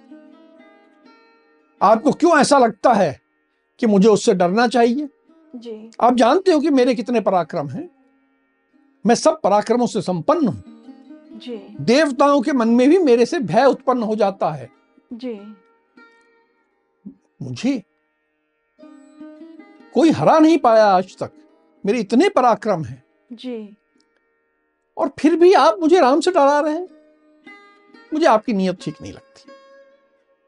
आपको 1.83 2.13
क्यों 2.13 2.39
ऐसा 2.39 2.59
लगता 2.59 2.93
है 2.93 3.21
कि 3.79 3.87
मुझे 3.87 4.09
उससे 4.09 4.35
डरना 4.35 4.69
चाहिए? 4.69 5.09
जी। 5.57 5.91
आप 6.01 6.15
जानते 6.15 6.53
हो 6.53 6.61
कि 6.61 6.71
मेरे 6.71 6.95
कितने 6.95 7.21
पराक्रम 7.21 7.69
हैं। 7.69 8.00
मैं 9.07 9.14
सब 9.14 9.40
पराक्रमों 9.40 9.87
से 9.87 10.02
संपन्न 10.02 10.49
हूँ। 10.49 10.62
जी। 11.38 11.76
देवताओं 11.80 12.40
के 12.40 12.52
मन 12.52 12.69
में 12.69 12.88
भी 12.90 12.99
मेरे 12.99 13.26
से 13.26 13.38
भय 13.40 13.64
उत्पन्न 13.64 14.02
हो 14.02 14.16
जाता 14.16 14.50
है। 14.50 14.71
जी। 15.12 15.57
मुझे 17.42 17.83
कोई 19.95 20.11
हरा 20.11 20.38
नहीं 20.38 20.59
पाया 20.59 20.87
आज 20.87 21.16
तक। 21.19 21.30
मेरे 21.87 22.00
इतने 22.00 22.28
पराक्रम 22.28 22.85
हैं। 22.85 23.04
जी। 23.33 23.76
और 24.97 25.11
फिर 25.19 25.37
भी 25.37 25.52
आप 25.52 25.78
मुझे 25.80 26.00
राम 26.00 26.21
से 26.21 26.30
डरा 26.30 26.61
रहे 26.61 26.75
हैं? 26.75 26.88
मुझे 28.14 28.26
आपकी 28.26 28.52
नीयत 28.52 28.78
ठीक 28.80 29.02
नहीं 29.02 29.12
लगती। 29.12 29.52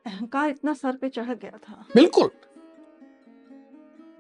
अहंकार 0.06 0.48
इतना 0.48 0.72
सर 0.72 0.96
पे 0.96 1.08
चढ़ 1.08 1.34
गया 1.34 1.58
था। 1.68 1.86
बिल्कुल। 1.94 2.30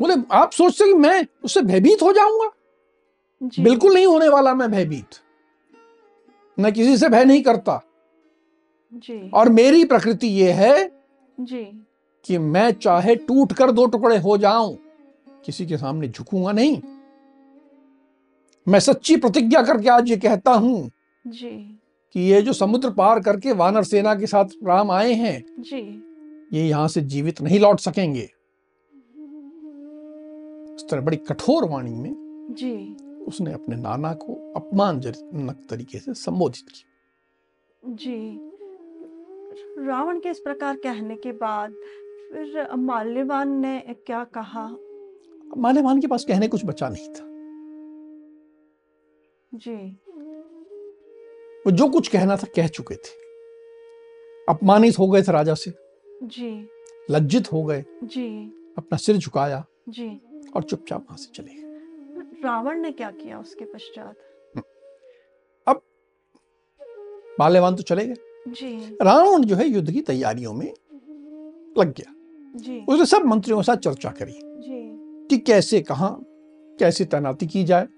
बोले 0.00 0.14
आप 0.32 0.52
सोचते 0.52 0.84
कि 0.84 0.94
मैं 0.94 1.26
उससे 1.44 1.62
भयभीत 1.62 2.02
हो 2.02 2.12
जाऊँगा? 2.12 2.50
बिल्कुल 3.42 3.94
नहीं 3.94 4.06
होने 4.06 4.28
वाला 4.28 4.54
मैं 4.54 4.70
भयभीत। 4.70 5.20
मैं 6.58 6.72
किसी 6.72 6.96
से 6.96 7.08
भय 7.08 7.24
नहीं 7.24 7.42
करता। 7.42 7.80
जी। 8.92 9.30
और 9.34 9.48
मेरी 9.48 9.84
प्रकृति 9.84 10.26
ये 10.26 10.52
है 10.52 10.90
जी। 11.40 11.64
कि 12.24 12.38
मैं 12.38 12.70
चाहे 12.72 13.14
टूट 13.16 13.52
कर 13.52 13.70
दो 13.70 13.86
टुकड़े 13.86 14.16
हो 14.18 14.38
जाऊँ 14.38 14.78
किसी 15.46 15.66
के 15.66 15.76
सामने 15.76 16.08
झुकूँगा 16.08 16.52
नहीं। 16.52 16.80
मैं 18.68 18.80
सच्ची 18.80 19.16
प्रतिज्ञा 19.16 19.62
करके 19.62 19.88
आज 19.88 20.10
ये 20.10 20.16
कहता 20.16 20.50
हूँ 20.50 20.90
जी। 21.26 21.78
कि 22.12 22.20
ये 22.20 22.42
जो 22.42 22.52
समुद्र 22.52 22.90
पार 22.90 23.20
करके 23.20 23.52
वानर 23.52 23.84
सेना 23.84 24.14
के 24.14 24.26
साथ 24.26 24.44
राम 24.64 24.90
आए 24.90 25.12
हैं 25.12 25.44
जी। 25.58 25.80
ये 26.52 26.68
यहाँ 26.68 26.88
से 26.88 27.00
जीवित 27.00 27.40
नहीं 27.42 27.60
लौट 27.60 27.80
सकेंगे। 27.80 28.28
इस 30.76 30.86
तरह 30.90 31.00
बड़ी 31.00 31.16
कठोर 31.16 31.68
वाणी 31.68 31.94
में 31.94 32.14
जी। 32.50 32.96
उसने 33.28 33.52
अपने 33.52 33.76
नाना 33.76 34.14
को 34.14 34.52
अपमानजनक 34.56 35.66
तरीके 35.70 35.98
से 35.98 36.14
संबोधित 36.14 36.68
किया। 36.68 36.88
जी। 37.94 38.52
रावण 39.86 40.20
के 40.20 40.28
इस 40.28 40.38
प्रकार 40.38 40.76
कहने 40.76 41.16
के 41.16 41.32
बाद 41.32 41.72
फिर 42.32 42.68
माल्यवान 42.74 43.48
ने 43.48 43.80
क्या 43.88 44.24
कहा? 44.24 44.76
माल्यवान 45.56 46.00
के 46.00 46.06
पास 46.06 46.24
कहने 46.24 46.48
कुछ 46.48 46.64
बचा 46.64 46.88
नहीं 46.88 47.08
था। 47.08 47.32
जी। 49.54 49.98
वो 51.66 51.70
जो 51.70 51.88
कुछ 51.88 52.08
कहना 52.08 52.36
था 52.36 52.46
कह 52.56 52.66
चुके 52.66 52.94
थे। 52.94 53.22
अपमानित 54.48 54.98
हो 54.98 55.08
गए 55.08 55.22
थे 55.22 55.32
राजा 55.32 55.54
से। 55.54 55.72
जी। 56.22 56.68
लज्जित 57.10 57.52
हो 57.52 57.64
गए। 57.64 57.84
जी। 58.04 58.54
अपना 58.78 58.96
सिर 58.96 59.16
झुकाया 59.16 59.64
जी। 59.88 60.20
और 60.56 60.62
चुपचाप 60.62 61.00
वहाँ 61.00 61.16
से 61.16 61.30
चले 61.34 61.54
गए। 61.54 61.61
रावण 62.44 62.78
ने 62.78 62.90
क्या 62.90 63.10
किया 63.10 63.38
उसके 63.38 63.64
पश्चात? 63.64 64.14
अब 65.66 65.80
माल्यवान 67.40 67.76
तो 67.76 67.82
चले 67.82 68.06
गए। 68.06 68.14
जी। 68.48 68.96
रावण 69.02 69.44
जो 69.44 69.56
है 69.56 69.68
युद्ध 69.68 69.90
की 69.92 70.00
तैयारियों 70.00 70.52
में 70.52 70.72
लग 71.78 71.92
गया। 71.92 72.14
जी। 72.56 72.84
उसने 72.88 73.06
सब 73.06 73.24
मंत्रियों 73.24 73.58
के 73.58 73.64
साथ 73.64 73.76
चर्चा 73.76 74.10
करी। 74.10 74.32
जी। 74.32 74.80
कि 75.28 75.38
कैसे 75.38 75.80
कहाँ 75.80 76.24
कैसे 76.78 77.04
तैनाती 77.04 77.46
की 77.46 77.64
जाए 77.64 77.88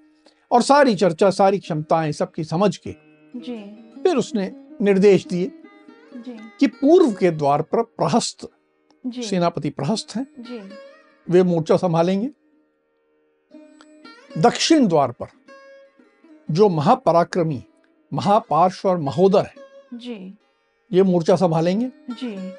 और 0.51 0.63
सारी 0.63 0.95
चर्चा 0.95 1.31
सारी 1.31 1.59
क्षमताएँ 1.59 2.13
सबकी 2.13 2.45
समझ 2.45 2.77
के 2.77 2.95
जी। 3.37 3.57
फिर 4.03 4.17
उसने 4.17 4.53
निर्देश 4.83 5.27
दिए 5.27 5.53
कि 6.61 6.67
पूर्व 6.67 7.13
के 7.13 7.31
द्वार 7.31 7.63
पर 7.63 7.83
प्रहस्त 7.83 8.49
सेनापति 9.07 9.71
प्रहस्त 9.71 10.17
हैं। 10.17 10.27
जी। 10.39 10.61
वे 11.29 11.43
मोर्चा 11.43 11.77
संभालेंगे। 11.77 12.31
दक्षिण 14.39 14.87
द्वार 14.87 15.13
पर 15.13 15.27
जो 16.51 16.69
महापराक्रमी 16.69 17.65
महापार्श्व 18.13 18.89
और 18.89 18.99
महोदर 18.99 19.41
है। 19.41 19.55
जी। 19.95 20.39
ये 20.93 21.03
मोर्चा 21.03 21.37
संभालेंगे। 21.37 21.87
जी। 22.11 22.51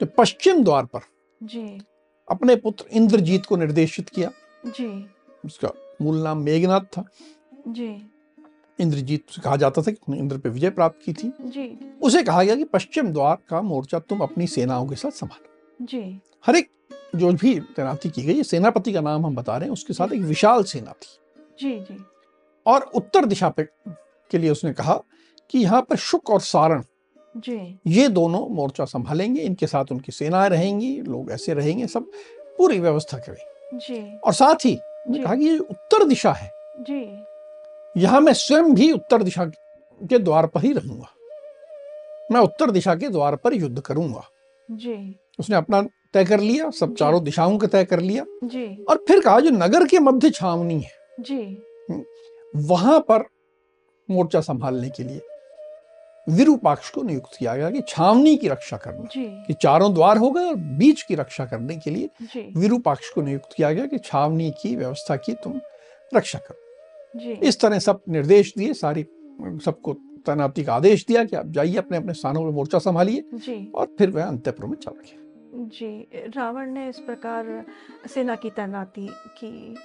तो 0.00 0.06
पश्चिम 0.06 0.64
द्वार 0.64 0.84
पर 0.84 1.00
जी। 1.42 1.80
अपने 2.30 2.56
पुत्र 2.56 2.84
इंद्रजीत 2.92 3.46
को 3.46 3.56
निर्देशित 3.56 4.08
किया। 4.08 4.30
जी। 4.66 5.06
उसका 5.44 5.72
मूल 6.02 6.16
नाम 6.16 6.38
मेघनाथ 6.38 6.80
था। 6.80 7.04
जी। 7.68 8.10
इंद्रजीत 8.80 9.24
से 9.30 9.42
कहा 9.42 9.56
जाता 9.56 9.82
था 9.82 9.90
कि 9.90 10.16
इंद्र 10.16 10.38
पे 10.38 10.48
विजय 10.48 10.70
प्राप्त 10.70 11.00
की 11.04 11.12
थी। 11.12 11.32
जी। 11.40 11.94
उसे 12.02 12.22
कहा 12.22 12.42
गया 12.42 12.56
कि 12.56 12.64
पश्चिम 12.64 13.12
द्वार 13.12 13.38
का 13.48 13.62
मोर्चा 13.62 13.98
तुम 13.98 14.20
अपनी 14.20 14.46
सेनाओं 14.46 14.88
के 14.88 14.94
साथ 14.94 15.10
संभालो। 15.10 15.86
जी। 15.86 16.20
हर 16.46 16.56
एक 16.56 16.70
जो 17.16 17.32
भी 17.32 17.58
तैनाती 17.76 18.10
की 18.10 18.22
गई 18.22 18.42
सेनापति 18.42 18.92
का 18.92 19.00
नाम 19.00 19.26
हम 19.26 19.34
बता 19.34 19.56
रहे 19.56 19.66
हैं 19.66 19.72
उसके 19.72 19.94
साथ 19.94 20.12
एक 20.12 20.22
विशाल 20.22 20.62
सेना 20.62 20.92
थी 20.92 21.18
जी 21.60 21.78
जी। 21.80 21.96
और 22.66 22.82
उत्तर 22.94 23.24
दिशा 23.24 23.48
पे 23.48 23.62
के 24.30 24.38
लिए 24.38 24.50
उसने 24.50 24.72
कहा 24.72 25.00
कि 25.50 25.58
यहाँ 25.58 25.82
पर 25.82 25.96
शुक 25.96 26.30
और 26.30 26.40
सारण 26.40 26.82
जी। 27.36 27.78
ये 27.86 28.08
दोनों 28.08 28.46
मोर्चा 28.48 28.84
संभालेंगे 28.84 29.40
इनके 29.40 29.66
साथ 29.66 29.92
उनकी 29.92 30.12
सेनाएँ 30.12 30.48
रहेंगी 30.50 31.00
लोग 31.00 31.30
ऐसे 31.30 31.54
रहेंगे 31.54 31.86
सब 31.86 32.10
पूरी 32.58 32.78
व्यवस्था 32.80 33.18
करें। 33.18 33.78
जी। 33.78 34.16
और 34.16 34.32
साथ 34.32 34.64
ही 34.64 34.78
जी। 35.10 35.22
कहा 35.22 35.34
कि 35.34 35.44
ये 35.44 35.58
उत्तर 35.58 36.04
दिशा 36.04 36.32
है। 36.32 36.50
जी। 36.80 38.00
यहाँ 38.00 38.20
मैं 38.20 38.32
स्वयं 38.32 38.74
भी 38.74 38.90
उत्तर 38.92 39.22
दिशा 39.22 39.44
के 40.00 40.18
द्वार 40.18 40.46
पर 40.46 40.60
ही 40.60 40.72
रहूँगा। 40.72 41.08
मैं 42.32 42.40
उत्तर 42.40 42.70
दिशा 42.70 42.94
के 42.94 43.08
द्वार 43.08 43.36
पर 43.36 43.54
युद्ध 43.54 43.80
करूँगा। 43.80 44.24
जी। 44.70 45.16
उसने 45.38 45.56
अपना 45.56 45.86
तय 46.14 46.24
कर 46.24 46.40
लिया 46.40 46.70
सब 46.70 46.94
चारों 46.94 47.22
दिशाओं 47.24 47.56
का 47.58 47.66
तय 47.66 47.84
कर 47.84 48.00
लिया। 48.00 48.24
जी। 48.44 48.66
और 48.90 49.04
फिर 49.08 49.20
कहा 49.20 49.40
जो 49.40 49.50
नगर 49.50 49.86
के 49.86 49.98
मध्य 49.98 50.30
छावनी 50.30 50.80
है 50.80 50.90
जी। 51.20 51.62
वहाँ 52.54 52.98
पर 53.00 53.24
मोर्चा 54.08 54.40
संभालने 54.40 54.90
के 54.90 55.02
लिए 55.02 55.20
विरूपाक्ष 56.26 56.90
को 56.90 57.02
नियुक्त 57.02 57.36
किया 57.38 57.56
गया 57.56 57.70
कि 57.70 57.80
छावनी 57.88 58.36
की 58.36 58.48
रक्षा 58.48 58.76
करना 58.76 59.08
जी। 59.12 59.24
कि 59.46 59.54
चारों 59.54 59.92
द्वार 59.94 60.18
हो 60.18 60.30
गए 60.30 60.44
और 60.44 60.54
बीच 60.54 61.02
की 61.02 61.14
रक्षा 61.14 61.44
करने 61.44 61.76
के 61.76 61.90
लिए 61.90 62.50
विरूपाक्ष 62.56 63.10
को 63.10 63.22
नियुक्त 63.22 63.52
किया 63.56 63.72
गया 63.72 63.86
कि 63.86 63.98
छावनी 63.98 64.50
की 64.62 64.74
व्यवस्था 64.76 65.16
की 65.16 65.32
तुम 65.34 65.60
रक्षा 66.12 66.38
करो। 66.38 67.30
इस 67.42 67.60
तरह 67.60 67.78
सब 67.78 68.00
निर्देश 68.08 68.52
दिए 68.58 68.72
सारी 68.74 69.02
सबको 69.64 69.92
तैनाती 70.26 70.64
का 70.64 70.74
आदेश 70.74 71.04
दिया 71.08 71.24
कि 71.24 71.36
आप 71.36 71.46
जाइए 71.46 71.76
अपने 71.76 71.96
अपने 71.96 72.14
स्थानों 72.14 72.44
पर 72.44 72.50
मोर्चा 72.50 72.78
संभालिए 72.78 73.68
और 73.74 73.94
फिर 73.98 74.10
वह 74.10 74.24
अंत्यपुर 74.24 74.66
में 74.66 74.76
चला 74.76 75.00
गया। 75.00 75.24
जी 75.54 76.08
रावण 76.36 76.70
ने 76.70 76.88
इस 76.88 76.98
प्रकार 76.98 77.66
सेना 78.08 78.36
की 78.36 78.50
तैनाती 78.50 79.08
की। 79.12 79.76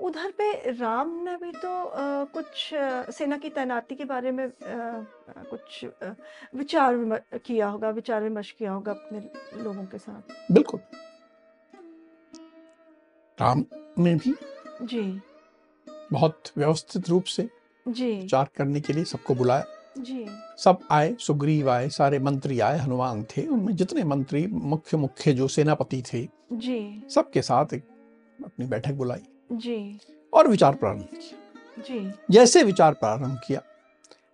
उधर 0.00 0.30
पे 0.30 0.70
राम 0.70 1.24
ने 1.24 1.36
भी 1.36 1.52
तो 1.52 1.84
अ, 1.84 2.24
कुछ 2.24 2.74
अ, 2.74 3.10
सेना 3.10 3.36
की 3.36 3.48
तैनाती 3.48 3.94
के 3.94 4.04
बारे 4.04 4.30
में 4.30 4.44
अ, 4.46 4.52
कुछ 5.28 5.84
अ, 5.84 6.14
विचार 6.54 6.96
किया 7.38 7.68
होगा 7.68 7.90
विचार 7.90 8.22
विमर्श 8.22 8.50
किया 8.50 8.72
होगा 8.72 8.92
अपने 8.92 9.20
लोगों 9.62 9.84
के 9.84 9.98
साथ? 9.98 10.52
बिल्कुल। 10.52 10.80
राम 13.40 13.64
ने 13.98 14.14
भी 14.14 14.34
जी। 14.82 15.20
बहुत 16.12 16.42
व्यवस्थित 16.56 17.08
रूप 17.08 17.24
से 17.24 17.48
जी। 17.88 18.14
विचार 18.14 18.48
करने 18.56 18.80
के 18.80 18.92
लिए 18.92 19.04
सबको 19.04 19.34
बुलाया। 19.34 19.64
जी। 19.98 20.26
सब 20.58 20.78
आए 20.90 21.16
सुग्रीव 21.20 21.70
आए 21.70 21.88
सारे 21.88 22.18
मंत्री 22.18 22.60
आए 22.60 22.78
हनुमान 22.78 23.24
थे 23.24 23.46
उनमें 23.46 23.76
जितने 23.76 24.04
मंत्री 24.04 24.46
मुख्य 24.46 24.96
मुख्य 24.96 25.32
जो 25.32 25.48
सेनापति 25.48 26.02
थे 26.02 26.28
जी। 26.52 27.02
सबके 27.10 27.42
साथ 27.42 27.74
एक 27.74 27.84
अपनी 28.44 28.66
बैठक 28.66 28.92
बुलाई। 28.92 29.22
जी। 29.52 30.00
और 30.32 30.48
विचार 30.48 30.74
प्रारंभ 30.74 31.02
किया। 31.02 31.82
जी। 31.82 32.12
जैसे 32.30 32.62
विचार 32.62 32.94
प्रारंभ 32.94 33.40
किया 33.46 33.60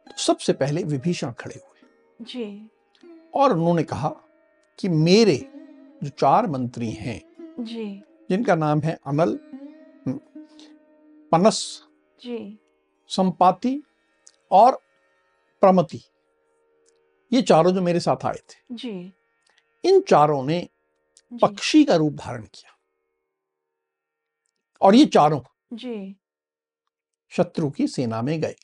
तो 0.06 0.16
सबसे 0.18 0.52
पहले 0.52 0.82
विभीषण 0.82 1.32
खड़े 1.32 1.54
हुए। 1.54 2.24
जी। 2.24 2.70
और 3.34 3.52
उन्होंने 3.52 3.82
कहा 3.82 4.14
कि 4.78 4.88
मेरे 4.88 5.36
जो 6.02 6.08
चार 6.08 6.46
मंत्री 6.46 6.90
हैं 6.90 7.20
जी। 7.60 8.02
जिनका 8.30 8.54
नाम 8.54 8.80
है 8.80 8.98
अनल 9.06 9.38
हम्म, 10.06 10.18
पनस 11.32 11.82
जी। 12.22 12.58
संपाति 13.08 13.82
और 14.50 14.80
प्रमति 15.62 16.00
ये 17.32 17.42
चारों 17.42 17.72
जो 17.72 17.82
मेरे 17.82 18.00
साथ 18.00 18.24
आए 18.26 18.38
थे 18.50 18.74
जी। 18.74 19.12
इन 19.84 20.00
चारों 20.00 20.42
ने 20.44 20.68
पक्षी 21.42 21.84
का 21.84 21.96
रूप 21.96 22.12
धारण 22.12 22.42
किया। 22.42 22.70
और 24.80 24.94
ये 24.94 25.06
चारों 25.06 25.40
जी। 25.72 26.16
शत्रु 27.32 27.70
की 27.70 27.86
सेना 27.86 28.22
में 28.22 28.40
गए। 28.40 28.54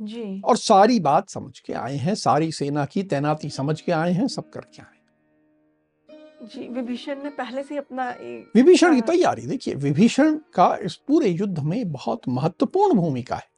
जी। 0.00 0.40
और 0.40 0.56
सारी 0.56 1.00
बात 1.00 1.28
समझ 1.28 1.58
के 1.58 1.72
आए 1.72 1.96
हैं 1.96 2.14
सारी 2.14 2.52
सेना 2.52 2.84
की 2.84 3.02
तैनाती 3.02 3.50
समझ 3.50 3.80
के 3.80 3.92
आए 3.92 4.12
हैं 4.12 4.28
सब 4.28 4.50
करके 4.50 4.82
आए 4.82 5.00
जी 6.46 6.68
विभीषण 6.68 7.22
ने 7.22 7.30
पहले 7.30 7.62
से 7.62 7.76
अपना 7.76 8.08
विभीषण 8.56 8.94
की। 8.94 9.00
तैयारी 9.00 9.46
देखिए 9.46 9.74
विभीषण 9.74 10.36
का 10.54 10.76
इस 10.76 10.96
पूरे 10.96 11.28
युद्ध 11.28 11.58
में 11.58 11.92
बहुत 11.92 12.28
महत्वपूर्ण 12.28 12.94
भूमिका 12.94 13.36
है। 13.36 13.50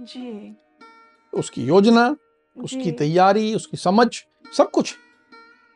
जी। 0.00 0.56
उसकी 1.32 1.64
योजना 1.64 2.16
उसकी 2.56 2.90
तैयारी 2.92 3.54
उसकी 3.54 3.76
समझ 3.76 4.08
सब 4.56 4.70
कुछ। 4.70 4.94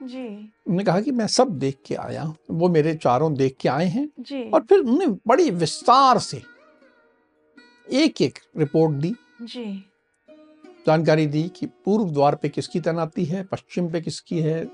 जी। 0.02 0.26
उन्होंने 0.26 0.84
कहा 0.84 1.00
कि 1.00 1.10
मैं 1.10 1.26
सब 1.26 1.58
देख 1.58 1.76
के 1.86 1.94
आया 1.94 2.22
हूँ। 2.22 2.36
वो 2.50 2.68
मेरे 2.68 2.94
चारों 2.94 3.34
देख 3.34 3.56
के 3.60 3.68
आए 3.68 3.86
हैं। 3.86 4.08
जी। 4.20 4.50
और 4.50 4.60
फिर 4.60 4.78
उन्होंने 4.78 5.06
बड़ी 5.26 5.50
विस्तार 5.50 6.18
से 6.18 6.42
एक 7.92 8.22
एक 8.22 8.38
रिपोर्ट 8.58 8.92
दी। 8.92 9.14
जी। 9.42 9.84
जानकारी 10.86 11.26
दी 11.26 11.42
कि 11.56 11.66
पूर्व 11.66 12.10
द्वार 12.10 12.34
पे 12.34 12.48
किसकी 12.48 12.80
तैनाती 12.80 13.24
है 13.24 13.44
पश्चिम 13.44 13.88
पे 13.88 14.00
किसकी 14.00 14.40
है 14.40 14.70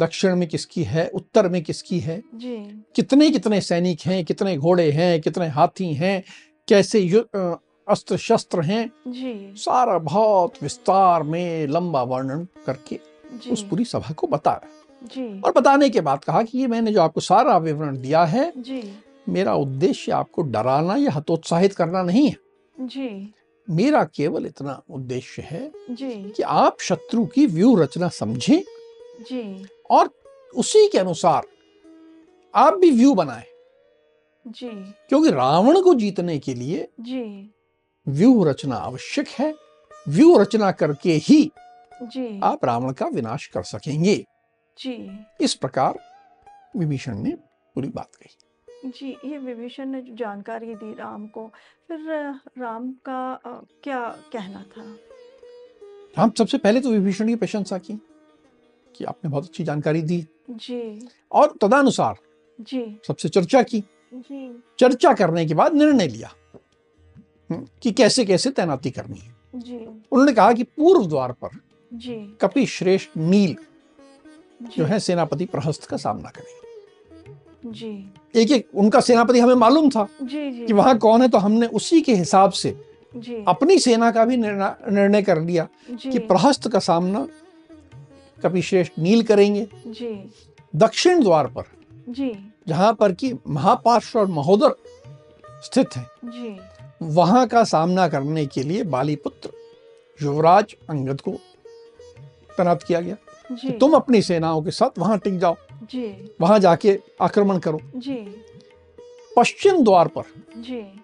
दक्षिण 0.00 0.36
में 0.36 0.48
किसकी 0.48 0.82
है 0.82 1.08
उत्तर 1.08 1.48
में 1.48 1.62
किसकी 1.62 1.98
है। 2.00 2.22
जी। 2.34 2.84
कितने 2.96 3.30
कितने 3.30 3.60
सैनिक 3.60 4.00
हैं 4.00 4.24
कितने 4.24 4.56
घोड़े 4.56 4.90
हैं 4.90 5.20
कितने 5.20 5.46
हाथी 5.46 5.94
हैं 5.94 6.22
कैसे 6.68 6.98
अस्त्र 7.88 8.16
शस्त्र 8.16 8.60
हैं। 8.60 8.92
जी। 9.08 9.52
सारा 9.56 9.98
बहुत 9.98 10.52
विस्तार 10.62 11.22
में 11.22 11.66
लंबा 11.66 12.02
वर्णन 12.02 12.46
करके 12.66 13.00
उस 13.52 13.62
पूरी 13.62 13.84
सभा 13.84 14.12
को 14.12 14.26
बताया 14.26 14.68
जी। 15.02 15.40
और 15.40 15.52
बताने 15.52 15.90
के 15.90 16.00
बाद 16.00 16.24
कहा 16.24 16.42
कि 16.42 16.58
ये 16.58 16.66
मैंने 16.66 16.92
जो 16.92 17.00
आपको 17.02 17.20
सारा 17.20 17.56
विवरण 17.58 17.96
दिया 17.96 18.24
है 18.24 18.52
जी। 18.56 18.82
मेरा 19.28 19.54
उद्देश्य 19.54 20.12
आपको 20.12 20.42
डराना 20.42 20.96
या 20.96 21.10
हतोत्साहित 21.10 21.74
करना 21.74 22.02
नहीं 22.02 22.30
है। 22.30 22.36
जी। 22.80 23.34
मेरा 23.70 24.04
केवल 24.04 24.46
इतना 24.46 24.82
उद्देश्य 24.90 25.42
है 25.42 25.72
जी। 25.90 26.32
कि 26.36 26.42
आप 26.42 26.76
शत्रु 26.80 27.26
की 27.26 27.46
व्यूह 27.46 27.82
रचना 27.82 28.08
समझें 28.08 28.62
जी। 29.20 29.66
और 29.90 30.10
उसी 30.54 30.88
के 30.88 30.98
अनुसार 30.98 31.46
आप 32.54 32.74
भी 32.74 32.90
व्यू 32.90 33.14
बनाएँ। 33.14 33.44
जी। 34.48 34.68
क्योंकि 35.08 35.30
रावण 35.30 35.80
को 35.80 35.94
जीतने 35.94 36.38
के 36.38 36.54
लिए 36.54 36.88
जी। 37.00 37.50
व्यूह 38.06 38.50
रचना 38.50 38.76
आवश्यक 38.76 39.28
है। 39.28 39.54
व्यूह 40.08 40.40
रचना 40.42 40.70
करके 40.72 41.12
ही 41.12 41.50
जी। 42.02 42.40
आप 42.44 42.64
रावण 42.64 42.92
का 42.92 43.06
विनाश 43.06 43.46
कर 43.46 43.62
सकेंगे। 43.62 44.16
जी। 44.78 45.26
इस 45.40 45.54
प्रकार 45.54 45.98
विभीषण 46.76 47.18
ने 47.18 47.30
पूरी 47.74 47.88
बात 47.88 48.14
कही। 48.14 48.90
जी 48.90 49.16
ये 49.24 49.38
विभीषण 49.38 49.86
ने 49.86 50.02
जो 50.02 50.14
जानकारी 50.14 50.74
दी 50.74 50.92
राम 50.94 51.26
को 51.26 51.46
फिर 51.88 52.30
राम 52.58 52.92
का 53.08 53.40
क्या 53.84 54.00
कहना 54.32 54.62
था? 54.62 54.96
हम 56.22 56.30
सबसे 56.30 56.58
पहले 56.58 56.80
तो 56.80 56.90
विभीषण 56.90 57.26
की 57.26 57.36
प्रशंसा 57.36 57.78
की 57.78 58.00
कि 58.96 59.04
आपने 59.04 59.30
बहुत 59.30 59.44
अच्छी 59.44 59.64
जानकारी 59.64 60.02
दी। 60.02 60.26
जी। 60.50 61.08
और 61.32 61.54
तदनुसार 61.62 62.16
जी। 62.60 63.00
सबसे 63.06 63.28
चर्चा 63.28 63.62
की। 63.62 63.80
जी। 64.14 64.62
चर्चा 64.78 65.12
करने 65.12 65.46
के 65.46 65.54
बाद 65.54 65.74
निर्णय 65.74 66.06
लिया। 66.06 66.30
कि 67.52 67.90
कैसे 67.92 68.24
कैसे 68.24 68.50
तैनाती 68.50 68.90
करनी 68.90 69.18
है। 69.18 69.34
जी। 69.54 69.76
उन्होंने 69.76 70.32
कहा 70.32 70.52
कि 70.52 70.62
पूर्व 70.62 71.06
द्वार 71.06 71.32
पर 71.32 71.58
कपि 72.40 72.66
श्रेष्ठ 72.66 73.16
नील 73.16 73.56
जो 74.76 74.84
है 74.84 74.98
सेनापति 74.98 75.44
प्रहस्त 75.44 75.84
का 75.84 75.96
सामना 75.96 76.30
करेंगे 76.30 77.72
जी। 77.72 78.12
एक 78.34 78.50
एक 78.50 78.68
उनका 78.74 79.00
सेनापति 79.00 79.38
हमें 79.40 79.54
मालूम 79.54 79.88
था 79.90 80.06
जी 80.22 80.50
जी। 80.52 80.66
कि 80.66 80.72
वहाँ 80.72 80.96
कौन 80.98 81.22
है 81.22 81.28
तो 81.28 81.38
हमने 81.38 81.66
उसी 81.66 82.00
के 82.00 82.14
हिसाब 82.14 82.50
से 82.52 82.74
जी। 83.16 83.44
अपनी 83.48 83.78
सेना 83.78 84.10
का 84.10 84.24
भी 84.24 84.36
निर्णय 84.36 85.22
कर 85.22 85.40
लिया 85.40 85.68
कि 86.02 86.18
प्रहस्त 86.18 86.68
का 86.68 86.78
सामना 86.78 87.26
कपिश्रेष्ठ 88.42 88.98
नील 88.98 89.22
करेंगे। 89.22 89.66
जी। 89.86 90.30
दक्षिण 90.76 91.22
द्वार 91.22 91.46
पर 91.46 91.64
जी। 92.08 92.32
जहाँ 92.68 92.92
पर 92.94 93.12
कि 93.12 93.32
महापार्श्व 93.48 94.18
और 94.18 94.26
महोदर 94.26 94.74
स्थित 95.64 95.96
है। 95.96 96.06
जी। 96.24 96.58
वहाँ 97.02 97.46
का 97.48 97.64
सामना 97.64 98.08
करने 98.08 98.46
के 98.46 98.62
लिए 98.62 98.82
बालीपुत्र 98.82 99.50
युवराज 100.22 100.76
अंगद 100.90 101.20
को 101.20 101.30
तैनात 102.56 102.82
किया 102.82 103.00
गया। 103.00 103.16
जी। 103.52 103.72
कि 103.72 103.78
तुम 103.78 103.92
अपनी 103.92 104.22
सेनाओं 104.22 104.62
के 104.62 104.70
साथ 104.70 104.98
वहाँ 104.98 105.18
टिक 105.18 105.38
जाओ। 105.38 105.56
जी। 105.72 106.34
वहाँ 106.40 106.58
जाके 106.58 107.00
आक्रमण 107.20 107.58
करो। 107.58 107.80
जी। 107.96 108.42
पश्चिम 109.36 109.84
द्वार 109.84 110.08
पर। 110.08 110.22
जी। 110.56 111.02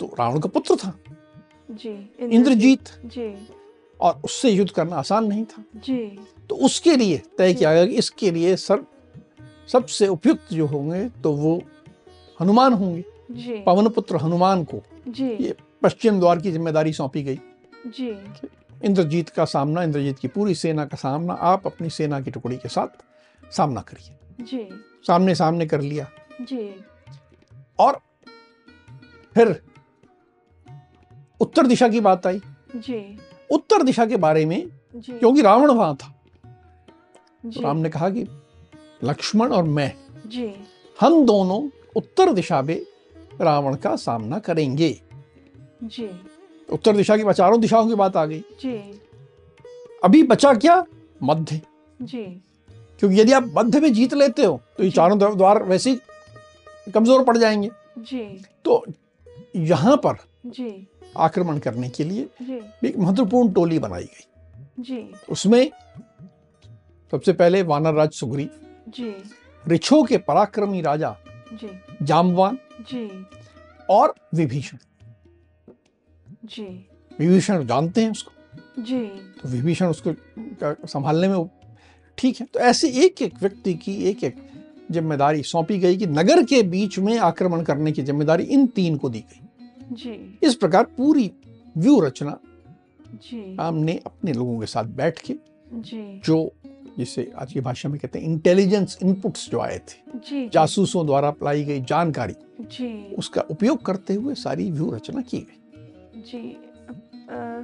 तो 0.00 0.06
रावण 0.06 0.40
का 0.40 0.48
पुत्र 0.48 0.76
था। 0.76 0.98
जी। 1.70 2.10
इंद्रजीत। 2.20 2.84
जी। 3.04 3.48
और 4.00 4.22
उससे 4.24 4.50
युद्ध 4.50 4.70
करना 4.70 4.96
आसान 4.96 5.24
नहीं 5.24 5.44
था। 5.44 5.64
जी। 5.76 6.18
तो 6.50 6.56
उसके 6.56 6.96
लिए 6.96 7.22
तय 7.38 7.54
किया 7.54 7.74
गया 7.74 7.86
कि 7.86 7.94
इसके 7.94 8.30
लिए 8.30 8.56
सर 8.56 8.84
सबसे 9.72 10.08
उपयुक्त 10.08 10.54
जो 10.54 10.66
होंगे 10.66 11.08
तो 11.08 11.32
वो 11.32 11.62
हनुमान 12.40 12.72
होंगे। 12.72 13.04
पवन 13.30 13.88
पुत्र 13.88 14.16
हनुमान 14.16 14.64
को 14.64 14.82
जी। 15.08 15.28
ये 15.40 15.54
पश्चिम 15.82 16.20
द्वार 16.20 16.38
की 16.38 16.50
ज़िम्मेदारी 16.52 16.92
सौंपी 16.92 17.22
गई। 17.22 17.38
जी। 17.86 18.08
इंद्रजीत 18.84 19.28
का 19.28 19.44
सामना 19.44 19.82
इंद्रजीत 19.82 20.18
की 20.18 20.28
पूरी 20.28 20.54
सेना 20.54 20.84
का 20.84 20.96
सामना 20.96 21.34
आप 21.44 21.66
अपनी 21.66 21.90
सेना 21.90 22.20
की 22.20 22.30
टुकड़ी 22.30 22.56
के 22.56 22.68
साथ 22.68 23.52
सामना 23.52 23.80
करिए। 23.80 24.44
जी। 24.44 24.68
सामने 25.06 25.34
सामने 25.34 25.66
कर 25.66 25.80
लिया। 25.80 26.08
जी। 26.42 26.74
और 27.78 28.00
फिर 29.36 29.60
उत्तर 31.40 31.66
दिशा 31.66 31.88
की 31.88 32.00
बात 32.00 32.26
आई। 32.26 32.40
जी। 32.76 33.18
उत्तर 33.50 33.82
दिशा 33.82 34.06
के 34.06 34.16
बारे 34.16 34.44
में 34.46 34.60
जी। 34.94 35.12
क्योंकि 35.12 35.42
रावण 35.42 35.70
वहाँ 35.70 35.94
था 35.94 36.12
तो 37.44 37.60
राम 37.60 37.76
ने 37.76 37.88
कहा 37.90 38.08
कि 38.10 38.26
लक्ष्मण 39.04 39.52
और 39.52 39.64
मैं 39.64 39.92
जी। 40.26 40.52
हम 40.98 41.24
दोनों 41.26 41.68
उत्तर 41.96 42.32
दिशा 42.32 42.60
में 42.62 42.80
रावण 43.40 43.74
का 43.74 43.96
सामना 43.96 44.38
करेंगे। 44.38 45.02
जी। 45.82 46.20
उत्तर 46.72 46.96
दिशा 46.96 47.16
की 47.16 47.32
चारों 47.32 47.60
दिशाओं 47.60 47.88
की 47.88 47.94
बात 47.94 48.16
आ 48.16 48.24
गई। 48.24 48.38
जी। 48.38 49.00
अभी 50.04 50.22
बचा 50.22 50.54
क्या? 50.54 50.84
मध्य। 51.22 51.60
जी। 52.02 52.42
क्योंकि 52.98 53.20
यदि 53.20 53.32
आप 53.32 53.50
मध्य 53.54 53.80
में 53.80 53.92
जीत 53.92 54.14
लेते 54.14 54.44
हो 54.44 54.60
तो 54.78 54.84
ये 54.84 54.90
चारों 54.90 55.36
द्वार- 55.36 55.66
वैसे 55.66 55.90
ही 55.90 56.00
कमज़ोर 56.94 57.24
पड़ 57.24 57.38
जाएँगे। 57.38 57.70
जी। 57.98 58.44
तो 58.64 58.84
यहाँ 59.56 59.96
पर 59.96 60.16
जी। 60.46 60.88
आक्रमण 61.16 61.58
करने 61.58 61.88
के 61.88 62.04
लिए 62.04 62.28
जी। 62.42 62.88
एक 62.88 62.98
महत्वपूर्ण 62.98 63.52
टोली 63.52 63.78
बनाई 63.78 64.04
गई। 64.04 64.26
जी। 64.80 65.14
उसमें 65.30 65.70
सबसे 67.10 67.32
पहले 67.32 67.62
वानर 67.62 67.94
राज 67.94 68.10
सुग्रीव 68.10 68.50
जी। 68.88 69.14
रिछो 69.68 70.02
के 70.02 70.18
पराक्रमी 70.18 70.80
राजा 70.80 71.16
जी। 71.52 71.68
जामवान 72.02 72.58
जी। 72.90 73.08
और 73.90 74.14
विभीषण। 74.34 74.78
जी। 76.44 76.64
विभीषण 77.18 77.66
जानते 77.66 78.02
हैं 78.02 78.10
उसको। 78.10 78.82
जी। 78.82 79.04
तो 79.42 79.48
विभीषण 79.48 79.86
उसको 79.86 80.14
संभालने 80.86 81.28
में 81.28 81.48
ठीक 82.18 82.40
है। 82.40 82.46
तो 82.46 82.60
ऐसे 82.60 82.88
एक 83.04 83.22
एक 83.22 83.34
व्यक्ति 83.40 83.74
की 83.74 83.94
एक 84.10 84.24
एक 84.24 84.36
ज़िम्मेदारी 84.92 85.42
सौंपी 85.42 85.78
गई 85.78 85.96
कि 85.96 86.06
नगर 86.06 86.42
के 86.44 86.62
बीच 86.62 86.98
में 86.98 87.16
आक्रमण 87.18 87.62
करने 87.62 87.92
की 87.92 88.02
ज़िम्मेदारी 88.02 88.44
इन 88.44 88.66
तीन 88.66 88.96
को 88.96 89.08
दी 89.08 89.20
गई। 89.20 89.94
जी। 89.94 90.38
इस 90.42 90.54
प्रकार 90.54 90.84
पूरी 90.96 91.30
व्यू 91.76 91.98
रचना 92.00 92.38
जी। 93.22 93.56
हमने 93.60 94.00
अपने 94.06 94.32
लोगों 94.32 94.58
के 94.60 94.66
साथ 94.66 94.84
बैठ 94.96 95.18
के 95.20 95.34
जी। 95.72 96.20
जो 96.24 96.38
जिसे 96.98 97.30
आज 97.36 97.52
की 97.52 97.60
भाषा 97.60 97.88
में 97.88 97.98
कहते 98.00 98.18
हैं 98.18 98.26
इंटेलिजेंस 98.26 98.98
इनपुट्स 99.02 99.48
जो 99.50 99.60
आए 99.60 99.78
थे। 99.78 100.48
जासूसों 100.48 101.06
द्वारा 101.06 101.28
अप्लाई 101.28 101.64
गई 101.64 101.80
जानकारी। 101.80 102.34
जी। 102.60 103.14
उसका 103.14 103.40
उपयोग 103.50 103.84
करते 103.84 104.14
हुए 104.14 104.34
सारी 104.34 104.70
व्यू 104.70 104.90
रचना 104.90 105.22
की 105.22 105.38
गई। 105.40 106.22
जी 106.22 106.56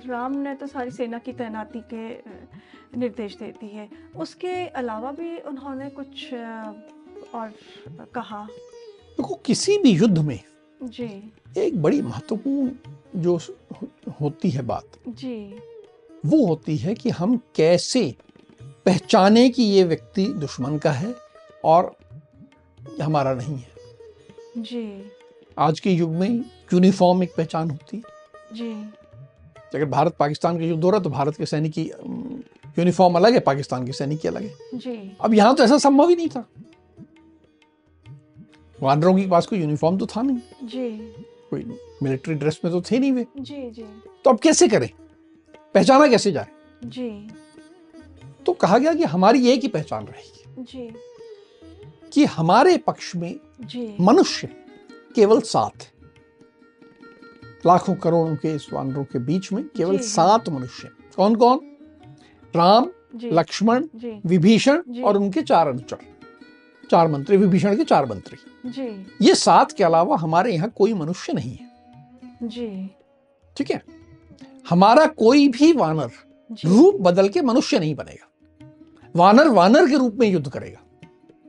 राम 0.09 0.37
ने 0.37 0.55
तो 0.55 0.67
सारी 0.67 0.91
सेना 0.91 1.19
की 1.19 1.33
तैनाती 1.33 1.81
के 1.93 2.09
निर्देश 2.99 3.37
दे 3.37 3.51
दिए 3.61 3.89
उसके 4.17 4.55
अलावा 4.67 5.11
भी 5.13 5.37
उन्होंने 5.41 5.89
कुछ 5.91 6.33
और 7.35 7.53
कहा? 8.15 8.47
देखो 9.19 9.35
किसी 9.47 9.77
भी 9.79 9.91
युद्ध 9.91 10.19
में 10.19 10.39
जी। 10.83 11.33
एक 11.59 11.83
बड़ी 11.83 12.01
महत्वपूर्ण 12.03 13.21
जो 13.23 13.39
होती 14.21 14.51
है 14.51 14.63
बात 14.63 14.99
जी। 15.09 15.37
वो 16.27 16.45
होती 16.47 16.77
है 16.77 16.95
कि 16.95 17.11
हम 17.11 17.37
कैसे 17.57 18.15
पहचाने 18.87 19.49
कि 19.49 19.63
ये 19.63 19.85
व्यक्ति 19.85 20.27
दुश्मन 20.27 20.79
का 20.79 20.93
है 20.93 21.15
और 21.65 21.95
हमारा 23.03 23.35
नहीं 23.35 23.57
है। 23.57 24.63
जी। 24.63 25.11
आज 25.59 25.81
के 25.81 25.91
युग 25.91 26.11
में 26.11 26.29
यूनिफॉर्म 26.73 27.23
एक 27.23 27.35
पहचान 27.37 27.71
होती 27.71 27.97
है। 27.97 28.03
जी। 28.53 28.73
अगर 29.75 29.85
भारत 29.85 30.17
पाकिस्तान 30.17 30.59
का 30.59 30.65
युद्ध 30.65 30.83
हो 30.85 30.91
रहा 30.91 31.01
तो 31.01 31.11
भारत 31.11 31.37
के 31.37 31.47
सैनिक 31.47 31.73
की 31.73 31.83
यूनिफॉर्म 32.79 33.15
अलग 33.15 33.33
है 33.33 33.41
पाकिस्तान 33.41 33.87
के 33.87 33.93
सैनिक 33.93 34.21
की 34.21 34.29
अलग 34.29 34.43
है। 34.43 34.79
जी। 34.79 35.17
अब 35.21 35.35
यहाँ 35.35 35.55
तो 35.55 35.65
ऐसा 35.65 35.79
संभव 35.79 36.09
ही 36.09 36.17
नहीं 36.17 36.29
था। 36.29 36.45
वानरों 38.79 39.15
के 39.17 39.27
पास 39.29 39.47
कोई 39.47 39.59
यूनिफॉर्म 39.59 39.99
तो 39.99 40.07
था 40.07 40.23
नहीं। 40.23 40.69
जी। 40.69 40.89
कोई 41.51 41.65
मिलिट्री 42.03 42.35
ड्रेस 42.35 42.61
में 42.65 42.73
तो 42.73 42.81
थे 42.81 42.99
नहीं 42.99 43.13
वे। 43.13 43.27
जी 43.39 43.71
जी। 43.71 43.85
तो 44.25 44.31
अब 44.31 44.39
कैसे 44.39 44.69
करें? 44.69 44.89
पहचाना 45.75 46.07
कैसे 46.09 46.33
जाए? 46.33 46.47
जी। 46.85 47.09
तो 48.47 48.53
कहा 48.53 48.79
गया 48.79 48.95
कि 48.95 49.05
हमारी 49.05 49.49
एक 49.49 49.63
ही 49.63 49.69
पहचान 49.69 50.07
रहेगी। 50.07 50.63
जी। 50.63 50.93
कि 52.13 52.25
हमारे 52.25 52.77
पक्ष 52.77 53.17
में 53.17 53.35
मनुष्य 54.01 54.49
केवल 55.15 55.41
सात 55.41 55.73
लाखों 57.67 57.95
करोड़ों 57.95 58.37
के 58.37 58.55
इस 58.55 58.67
वानरों 58.73 59.05
के 59.05 59.19
बीच 59.19 59.53
में 59.53 59.65
केवल। 59.69 59.99
सात 59.99 60.49
मनुष्य 60.49 60.89
कौन 61.17 61.37
कौन 61.37 61.61
राम 62.57 62.91
लक्ष्मण 63.25 63.87
विभीषण 64.27 65.03
और 65.03 65.17
उनके 65.17 65.43
चार 65.43 65.69
अनुचर। 65.69 65.99
चार 66.91 67.09
मंत्री 67.09 67.37
विभीषण 67.37 67.77
के 67.77 67.85
चार 67.85 68.07
मंत्री। 68.07 68.71
जी। 68.71 69.07
ये 69.27 69.35
सात 69.35 69.73
के 69.73 69.85
अलावा 69.85 70.17
हमारे 70.17 70.53
यहाँ 70.53 70.71
कोई 70.71 70.95
मनुष्य 70.95 71.33
नहीं 71.33 71.57
है। 71.57 71.71
जी। 72.43 72.91
ठीक 73.57 73.71
है? 73.71 73.83
हमारा 74.71 75.07
कोई 75.07 75.49
भी 75.49 75.73
वानर 75.73 76.11
रूप 76.65 76.99
बदल 77.01 77.29
के 77.29 77.43
मनुष्य 77.43 77.79
नहीं 77.79 77.95
बनेगा। 77.95 78.29
वानर 79.17 79.49
वानर 79.49 79.89
के 79.89 79.97
रूप 79.97 80.15
में 80.15 80.29
युद्ध 80.29 80.49
करेगा। 80.49 80.79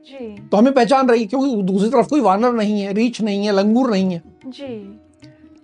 जी। 0.06 0.48
तो 0.48 0.56
हमें 0.56 0.72
पहचान 0.74 1.08
रही 1.08 1.26
क्योंकि 1.26 1.62
दूसरी 1.62 1.90
तरफ़ 1.90 2.08
कोई 2.08 2.20
वानर 2.20 2.52
नहीं 2.52 2.80
है 2.80 2.92
रीछ 2.92 3.20
नहीं 3.20 3.46
है 3.46 3.52
लंगूर 3.52 3.90
नहीं 3.90 4.12
है। 4.12 4.22
जी। 4.46 5.00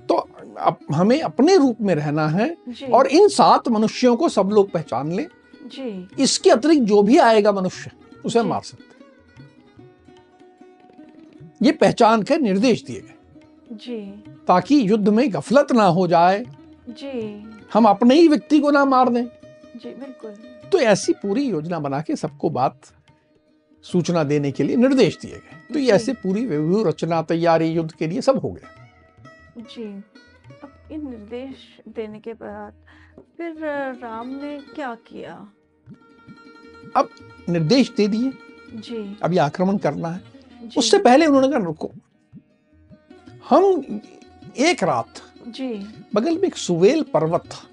तो 0.08 0.14
अब 0.58 0.76
हमें 0.92 1.20
अपने 1.20 1.56
रूप 1.56 1.80
में 1.80 1.94
रहना 1.94 2.28
है 2.28 2.56
जी। 2.68 2.86
और 2.86 3.06
इन 3.06 3.28
सात 3.28 3.68
मनुष्यों 3.68 4.16
को 4.16 4.28
सब 4.28 4.50
लोग 4.52 4.70
पहचान 4.70 5.12
ले। 5.12 5.26
जी। 5.66 6.08
इसके 6.22 6.50
अतिरिक्त 6.50 6.82
जो 6.82 7.02
भी 7.02 7.16
आएगा 7.16 7.52
मनुष्य 7.52 7.90
उसे 8.24 8.42
मार 8.42 8.60
सकते 8.60 8.88
ये 11.62 11.72
पहचान 11.72 12.22
के 12.22 12.36
निर्देश 12.38 12.84
दिए 12.84 13.00
गए। 13.00 13.14
जी। 13.72 14.00
ताकि 14.48 14.90
युद्ध 14.90 15.08
में 15.08 15.32
गफलत 15.34 15.72
ना 15.72 15.84
हो 15.84 16.06
जाए। 16.06 16.44
जी। 16.88 17.44
हम 17.74 17.84
अपने 17.84 18.14
ही 18.14 18.28
व्यक्ति 18.28 18.58
को 18.58 18.70
ना 18.70 18.84
मार 18.84 19.08
दें। 19.08 19.24
जी 19.76 19.90
बिल्कुल। 19.90 20.34
तो 20.72 20.78
ऐसी 20.78 21.12
पूरी 21.12 21.44
योजना 21.44 21.78
बना 21.78 22.00
के 22.00 22.16
सबको 22.16 22.50
बात 22.50 22.80
सूचना 23.85 24.24
देने 24.24 24.52
के 24.52 24.62
लिए 24.62 24.76
निर्देश 24.76 25.18
दिए 25.22 25.30
गए। 25.30 25.72
तो 25.72 25.78
ये 25.78 25.92
ऐसे 25.92 26.12
पूरी 26.12 26.46
व्यू 26.46 26.83
रचना 26.85 27.22
तैयारी 27.22 27.68
युद्ध 27.68 27.92
के 27.92 28.06
लिए 28.06 28.20
सब 28.20 28.38
हो 28.38 28.50
गया 28.50 28.74
जी। 29.59 29.85
अब 30.62 30.92
इन 30.92 31.09
निर्देश 31.11 31.80
देने 31.88 32.20
के 32.20 32.33
बाद 32.33 32.72
फिर 33.37 33.56
राम 34.02 34.28
ने 34.28 34.59
क्या 34.74 34.94
किया? 34.94 35.35
अब 36.96 37.09
निर्देश 37.48 37.90
दे 37.90 38.09
दिए। 38.09 38.33
जी। 38.74 39.18
अब 39.22 39.33
ये 39.33 39.38
आक्रमण 39.38 39.76
करना 39.76 40.09
है। 40.09 40.22
उससे 40.78 40.98
पहले 40.98 41.26
उन्होंने 41.26 41.48
कहा 41.48 41.59
रुको। 41.59 41.90
हम 43.48 44.00
एक 44.59 44.83
रात 44.83 45.22
जी। 45.48 45.72
बगल 46.14 46.38
में 46.38 46.44
एक 46.44 46.56
सुवेल 46.56 47.02
पर्वत 47.02 47.40
था 47.40 47.66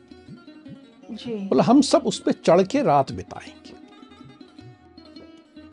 बोला 1.11 1.63
हम 1.63 1.81
सब 1.81 2.01
उस 2.05 2.19
पर 2.19 2.31
चढ़ 2.31 2.63
के 2.63 2.81
रात 2.83 3.11
बिताएँगे। 3.11 3.73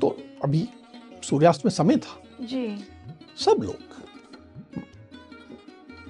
तो 0.01 0.23
अभी 0.45 0.69
सूर्यास्त 1.23 1.65
में 1.67 1.73
समय 1.73 1.97
था। 1.97 2.23
जी। 2.41 2.85
सब 3.37 3.57
लोग 3.63 3.77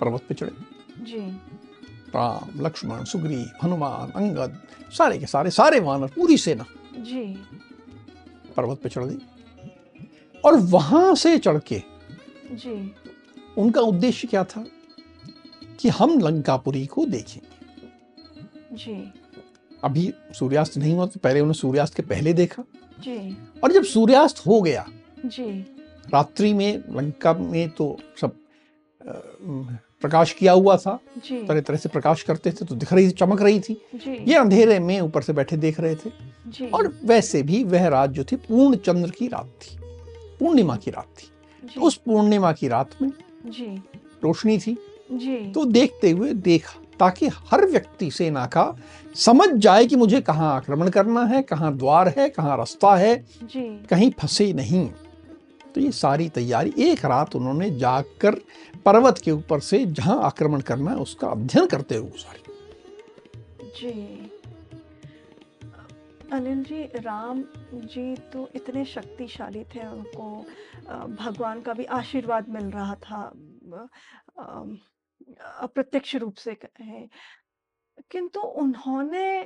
पर्वत 0.00 0.22
पे 0.28 0.34
चढ़े। 0.34 0.52
जी। 1.04 1.38
राम 2.14 2.66
लक्ष्मण 2.66 3.04
सुग्रीव 3.04 3.50
हनुमान 3.62 4.10
अंगद 4.10 4.62
सारे 4.98 5.18
के 5.18 5.26
सारे 5.26 5.50
सारे 5.50 5.80
वानर 5.80 6.06
पूरी 6.06 6.36
सेना 6.38 6.64
जी। 6.98 7.38
पर्वत 8.56 8.80
पे 8.82 8.88
चढ़ 8.88 9.04
गई। 9.04 9.18
और 10.44 10.56
वहाँ 10.56 11.14
से 11.14 11.38
चढ़ 11.38 11.58
के 11.58 11.82
जी। 12.52 12.94
उनका 13.58 13.80
उद्देश्य 13.80 14.28
क्या 14.28 14.44
था 14.44 14.64
कि 15.80 15.88
हम 15.88 16.18
लंकापुरी 16.18 16.86
को 16.86 17.06
देखेंगे 17.06 17.63
जी। 18.74 19.12
अभी 19.84 20.12
सूर्यास्त 20.32 20.76
नहीं 20.78 20.94
हुआ 20.94 21.06
तो 21.06 21.20
पहले 21.20 21.40
उन्होंने 21.40 21.58
सूर्यास्त 21.58 21.94
के 21.94 22.02
पहले 22.02 22.32
देखा। 22.32 22.64
जी। 22.98 23.36
और 23.64 23.72
जब 23.72 23.84
सूर्यास्त 23.84 24.46
हो 24.46 24.60
गया 24.62 24.86
जी। 25.26 25.50
रात्रि 26.14 26.52
में 26.52 26.82
लंका 26.92 27.32
में 27.34 27.68
तो 27.70 27.96
सब 28.20 28.36
प्रकाश 30.02 30.32
किया 30.32 30.52
हुआ 30.52 30.76
था। 30.76 30.98
तरह 31.30 31.60
तरह 31.60 31.76
से 31.76 31.88
प्रकाश 31.88 32.22
करते 32.22 32.50
थे 32.50 32.64
तो 32.64 32.74
दिख 32.74 32.92
रही 32.92 33.06
थी 33.06 33.10
चमक 33.10 33.42
रही 33.42 33.60
थी। 33.60 33.76
ये 34.06 34.34
अंधेरे 34.34 34.78
में 34.78 35.00
ऊपर 35.00 35.22
से 35.22 35.32
बैठे 35.32 35.56
देख 35.56 35.80
रहे 35.80 35.94
थे। 35.94 36.10
जी। 36.46 36.66
और 36.66 36.92
वैसे 37.04 37.42
भी 37.42 37.62
वह 37.64 37.86
रात 37.88 38.10
जो 38.10 38.24
थी 38.24 38.36
पूर्ण 38.38 38.76
चंद्र 38.76 39.10
की 39.10 39.28
रात 39.28 39.52
थी। 39.62 39.78
पूर्णिमा 40.40 40.76
की 40.76 40.90
रात 40.90 41.08
थी। 41.18 41.30
तो 41.74 41.80
उस 41.80 41.96
पूर्णिमा 41.96 42.52
की 42.52 42.68
रात 42.68 42.90
में 43.02 43.10
जी। 43.46 43.66
रोशनी 44.24 44.58
थी। 44.58 44.76
जी। 45.12 45.36
तो 45.52 45.64
देखते 45.64 46.10
हुए 46.10 46.32
देखा। 46.32 46.80
ताकि 47.00 47.28
हर 47.50 47.64
व्यक्ति 47.66 48.10
सेना 48.10 48.44
का 48.46 48.64
समझ 49.16 49.48
जाए 49.56 49.86
कि 49.86 49.96
मुझे 49.96 50.20
कहाँ 50.20 50.54
आक्रमण 50.56 50.90
करना 50.90 51.24
है 51.24 51.42
कहाँ 51.42 51.76
द्वार 51.76 52.08
है 52.18 52.28
कहाँ 52.28 52.56
रास्ता 52.56 52.94
है। 52.96 53.16
जी। 53.42 53.66
कहीं 53.86 54.10
फंसे 54.10 54.52
नहीं। 54.52 54.88
तो 55.74 55.80
ये 55.80 55.90
सारी 55.92 56.28
तैयारी 56.28 56.72
एक 56.78 57.04
रात 57.04 57.36
उन्होंने 57.36 57.70
जाकर 57.78 58.34
पर्वत 58.84 59.18
के 59.18 59.30
ऊपर 59.30 59.60
से 59.60 59.84
जहाँ 59.86 60.20
आक्रमण 60.22 60.60
करना 60.60 60.90
है 60.90 60.96
उसका 60.96 61.28
अध्ययन 61.28 61.66
करते 61.66 61.96
हुए 61.96 62.18
सारी 62.18 62.42
जी। 63.78 64.30
अनिल 66.32 66.62
जी 66.64 66.82
राम 66.96 67.42
जी 67.74 68.14
तो 68.32 68.48
इतने 68.54 68.84
शक्तिशाली 68.84 69.64
थे 69.64 69.86
उनको। 69.86 70.28
भगवान 71.16 71.60
का 71.60 71.72
भी 71.72 71.84
आशीर्वाद 71.94 72.48
मिल 72.48 72.70
रहा 72.70 72.94
था। 72.94 73.20
अप्रत्यक्ष 75.40 76.14
रूप 76.16 76.34
से 76.34 76.56
है 76.80 77.08
किंतु 78.10 78.40
उन्होंने 78.40 79.42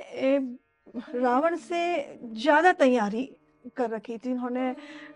रावण 1.15 1.55
से 1.57 1.81
ज़्यादा 2.23 2.73
तैयारी 2.73 3.23
कर 3.77 3.89
रखी 3.89 4.17
थी 4.17 4.31
उन्होंने 4.31 4.69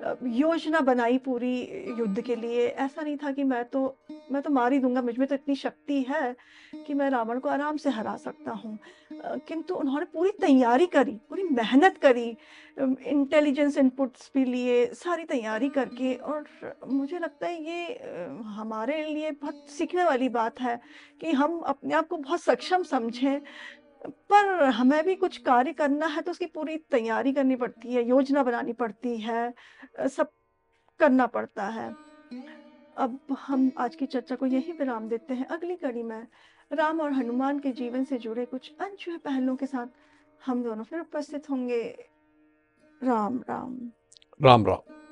अ, 0.03 0.15
योजना 0.23 0.79
बनाई 0.81 1.17
पूरी 1.17 1.55
युद्ध 1.99 2.21
के 2.21 2.35
लिए। 2.35 2.67
ऐसा 2.67 3.01
नहीं 3.01 3.17
था 3.17 3.31
कि 3.31 3.43
मैं 3.43 3.63
तो 3.65 3.97
मैं 4.31 4.41
तो 4.41 4.49
मार 4.49 4.73
ही 4.73 4.79
दूँगा 4.79 5.01
मुझमें 5.01 5.27
तो 5.27 5.35
इतनी 5.35 5.55
शक्ति 5.55 6.01
है 6.09 6.35
कि 6.87 6.93
मैं 6.93 7.09
रावण 7.09 7.39
को 7.39 7.49
आराम 7.49 7.77
से 7.77 7.89
हरा 7.89 8.15
सकता 8.17 8.51
हूँ। 8.51 8.77
किंतु 9.47 9.75
उन्होंने 9.75 10.05
पूरी 10.05 10.31
तैयारी 10.41 10.85
करी 10.85 11.11
पूरी 11.29 11.43
मेहनत 11.43 11.97
करी 11.97 12.25
इंटेलिजेंस 13.07 13.77
इनपुट्स 13.77 14.31
भी 14.35 14.45
लिए 14.45 14.85
सारी 14.93 15.25
तैयारी 15.25 15.69
करके 15.69 16.13
और 16.15 16.45
मुझे 16.87 17.19
लगता 17.19 17.47
है 17.47 17.63
ये 17.63 17.93
हमारे 18.55 19.03
लिए 19.05 19.31
बहुत 19.31 19.69
सीखने 19.69 20.03
वाली 20.03 20.29
बात 20.29 20.61
है 20.61 20.79
कि 21.21 21.31
हम 21.31 21.59
अपने 21.67 21.93
आप 21.93 22.07
को 22.07 22.17
बहुत 22.17 22.41
सक्षम 22.41 22.83
समझें। 22.83 23.41
पर 24.05 24.63
हमें 24.65 25.03
भी 25.05 25.15
कुछ 25.15 25.37
कार्य 25.37 25.73
करना 25.73 26.05
है 26.05 26.21
तो 26.21 26.31
उसकी 26.31 26.45
पूरी 26.45 26.77
तैयारी 26.91 27.33
करनी 27.33 27.55
पड़ती 27.55 27.93
है, 27.93 28.07
योजना 28.07 28.43
बनानी 28.43 28.73
पड़ती 28.73 29.17
है 29.17 29.53
सब 29.99 30.31
करना 30.99 31.25
पड़ता 31.27 31.67
है। 31.67 31.93
अब 32.97 33.19
हम 33.39 33.71
आज 33.77 33.95
की 33.95 34.05
चर्चा 34.05 34.35
को 34.35 34.45
यही 34.45 34.71
विराम 34.71 35.07
देते 35.09 35.33
हैं। 35.33 35.45
अगली 35.47 35.75
कड़ी 35.75 36.03
में 36.03 36.27
राम 36.71 37.01
और 37.01 37.13
हनुमान 37.13 37.59
के 37.59 37.71
जीवन 37.71 38.03
से 38.03 38.17
जुड़े 38.17 38.45
कुछ 38.45 38.71
अनछुए 38.81 39.17
पहलुओं 39.17 39.55
के 39.55 39.65
साथ 39.65 39.87
हम 40.45 40.63
दोनों 40.63 40.83
फिर 40.83 40.99
उपस्थित 40.99 41.49
होंगे। 41.49 41.83
राम 43.03 43.37
राम। 43.49 43.77
राम 44.41 44.65
राम। 44.65 45.02